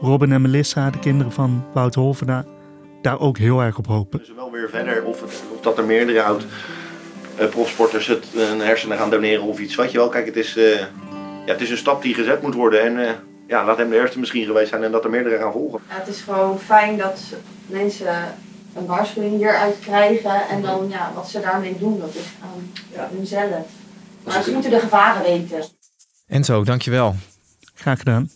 Robin 0.00 0.32
en 0.32 0.42
Melissa, 0.42 0.90
de 0.90 0.98
kinderen 0.98 1.32
van 1.32 1.64
Wout 1.74 1.96
daar 3.02 3.20
ook 3.20 3.38
heel 3.38 3.60
erg 3.60 3.78
op 3.78 3.86
hopen. 3.86 4.18
Dus 4.18 4.32
wel 4.34 4.50
weer 4.50 4.68
verder 4.70 5.04
of, 5.04 5.20
het, 5.20 5.42
of 5.54 5.60
dat 5.60 5.78
er 5.78 5.84
meerdere 5.84 6.22
oud 6.22 6.44
uh, 7.40 7.48
profsporters 7.48 8.06
het 8.06 8.26
een 8.34 8.60
hersenen 8.60 8.98
gaan 8.98 9.10
doneren 9.10 9.44
of 9.44 9.58
iets. 9.58 9.74
Weet 9.74 9.92
je 9.92 9.98
wel, 9.98 10.08
kijk, 10.08 10.26
het 10.26 10.36
is, 10.36 10.56
uh, 10.56 10.78
ja, 10.78 10.86
het 11.52 11.60
is 11.60 11.70
een 11.70 11.76
stap 11.76 12.02
die 12.02 12.14
gezet 12.14 12.42
moet 12.42 12.54
worden. 12.54 12.82
En 12.82 12.96
uh, 12.96 13.10
ja, 13.46 13.64
laat 13.64 13.78
hem 13.78 13.90
de 13.90 13.96
eerste 13.96 14.18
misschien 14.18 14.44
geweest 14.44 14.68
zijn 14.68 14.84
en 14.84 14.92
dat 14.92 15.04
er 15.04 15.10
meerdere 15.10 15.38
gaan 15.38 15.52
volgen. 15.52 15.80
Ja, 15.88 15.94
het 15.94 16.08
is 16.08 16.20
gewoon 16.20 16.58
fijn 16.58 16.96
dat 16.96 17.20
mensen 17.66 18.34
een 18.74 18.86
waarschuwing 18.86 19.36
hieruit 19.36 19.78
krijgen. 19.80 20.48
En 20.48 20.62
dan 20.62 20.88
ja, 20.88 21.12
wat 21.14 21.28
ze 21.28 21.40
daarmee 21.40 21.78
doen, 21.78 21.98
dat 22.00 22.14
is 22.14 22.32
aan 22.42 22.72
ja. 22.92 23.08
hunzelf. 23.16 23.66
Maar 24.24 24.42
ze 24.42 24.52
moeten 24.52 24.70
de 24.70 24.80
gevaren 24.80 25.22
weten. 25.22 25.64
Enzo, 26.26 26.64
dankjewel. 26.64 27.14
Graag 27.74 27.98
gedaan. 27.98 28.30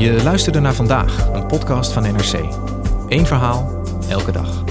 Je 0.00 0.22
luisterde 0.22 0.60
naar 0.60 0.74
vandaag, 0.74 1.28
een 1.32 1.46
podcast 1.46 1.92
van 1.92 2.02
NRC. 2.02 2.40
Eén 3.08 3.26
verhaal, 3.26 3.82
elke 4.08 4.32
dag. 4.32 4.64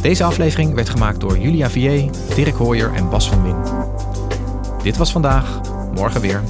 Deze 0.00 0.24
aflevering 0.24 0.74
werd 0.74 0.88
gemaakt 0.88 1.20
door 1.20 1.38
Julia 1.38 1.70
Vier, 1.70 2.10
Dirk 2.34 2.54
Hooyer 2.54 2.94
en 2.94 3.08
Bas 3.08 3.28
van 3.28 3.42
Win. 3.42 3.56
Dit 4.82 4.96
was 4.96 5.12
vandaag, 5.12 5.60
morgen 5.94 6.20
weer. 6.20 6.42